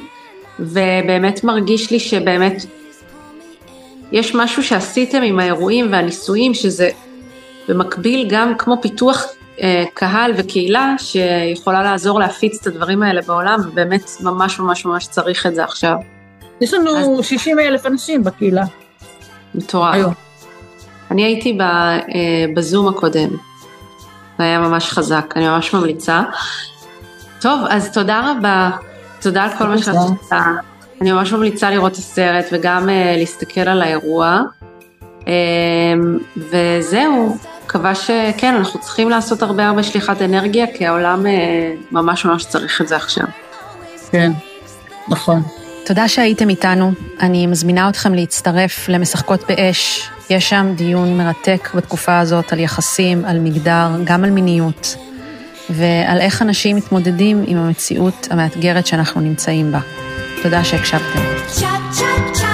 [0.59, 2.65] ובאמת מרגיש לי שבאמת
[4.11, 6.89] יש משהו שעשיתם עם האירועים והניסויים, שזה
[7.67, 9.36] במקביל גם כמו פיתוח אה,
[9.93, 15.55] קהל וקהילה, שיכולה לעזור להפיץ את הדברים האלה בעולם, ובאמת ממש ממש ממש צריך את
[15.55, 15.95] זה עכשיו.
[16.61, 17.25] יש לנו אז...
[17.25, 18.63] 60 אלף אנשים בקהילה.
[19.55, 19.93] מטורף.
[19.93, 20.13] היום.
[21.11, 21.65] אני הייתי אה,
[22.55, 23.29] בזום הקודם,
[24.37, 26.21] זה היה ממש חזק, אני ממש ממליצה.
[27.41, 28.69] טוב, אז תודה רבה,
[29.21, 30.41] תודה על כל מה שאת עושה.
[31.01, 34.41] אני ממש ממליצה לראות את הסרט וגם uh, להסתכל על האירוע.
[35.21, 35.27] Um,
[36.37, 37.37] וזהו,
[37.67, 41.29] מקווה שכן, אנחנו צריכים לעשות הרבה הרבה שליחת אנרגיה, כי העולם uh,
[41.91, 43.25] ממש ממש צריך את זה עכשיו.
[44.11, 44.31] כן,
[45.09, 45.41] נכון.
[45.85, 46.91] תודה שהייתם איתנו.
[47.19, 50.09] אני מזמינה אתכם להצטרף למשחקות באש.
[50.29, 54.95] יש שם דיון מרתק בתקופה הזאת על יחסים, על מגדר, גם על מיניות,
[55.69, 59.79] ועל איך אנשים מתמודדים עם המציאות המאתגרת שאנחנו נמצאים בה.
[60.43, 61.19] תודה שהקשבתם.
[61.47, 62.46] צ'ה, צ'ה,